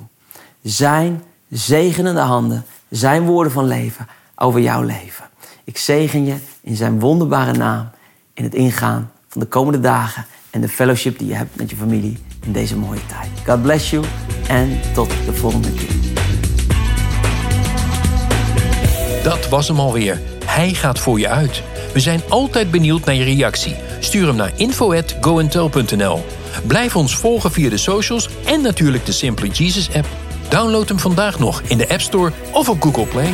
Zijn 0.61 1.23
zegenende 1.49 2.21
handen, 2.21 2.65
zijn 2.89 3.25
woorden 3.25 3.51
van 3.51 3.65
leven 3.65 4.07
over 4.35 4.59
jouw 4.59 4.81
leven. 4.81 5.29
Ik 5.63 5.77
zegen 5.77 6.25
je 6.25 6.35
in 6.61 6.75
zijn 6.75 6.99
wonderbare 6.99 7.53
naam 7.53 7.89
in 8.33 8.43
het 8.43 8.53
ingaan 8.53 9.11
van 9.27 9.41
de 9.41 9.47
komende 9.47 9.79
dagen 9.79 10.25
en 10.49 10.61
de 10.61 10.69
fellowship 10.69 11.17
die 11.17 11.27
je 11.27 11.35
hebt 11.35 11.55
met 11.55 11.69
je 11.69 11.75
familie 11.75 12.17
in 12.41 12.51
deze 12.51 12.77
mooie 12.77 13.05
tijd. 13.05 13.29
God 13.45 13.61
bless 13.61 13.89
you 13.89 14.05
en 14.47 14.79
tot 14.93 15.09
de 15.25 15.33
volgende 15.33 15.73
keer. 15.73 16.08
Dat 19.23 19.49
was 19.49 19.67
hem 19.67 19.79
alweer. 19.79 20.21
Hij 20.45 20.73
gaat 20.73 20.99
voor 20.99 21.19
je 21.19 21.29
uit. 21.29 21.61
We 21.93 21.99
zijn 21.99 22.21
altijd 22.29 22.71
benieuwd 22.71 23.05
naar 23.05 23.15
je 23.15 23.23
reactie. 23.23 23.75
Stuur 23.99 24.27
hem 24.27 24.35
naar 24.35 24.51
info@goentel.nl. 24.55 26.25
Blijf 26.67 26.95
ons 26.95 27.15
volgen 27.15 27.51
via 27.51 27.69
de 27.69 27.77
socials 27.77 28.29
en 28.45 28.61
natuurlijk 28.61 29.05
de 29.05 29.11
Simply 29.11 29.49
Jesus 29.49 29.89
app. 29.93 30.07
Download 30.49 30.87
hem 30.87 30.99
vandaag 30.99 31.39
nog 31.39 31.61
in 31.67 31.77
de 31.77 31.89
App 31.89 32.01
Store 32.01 32.31
of 32.51 32.69
op 32.69 32.81
Google 32.81 33.05
Play. 33.05 33.33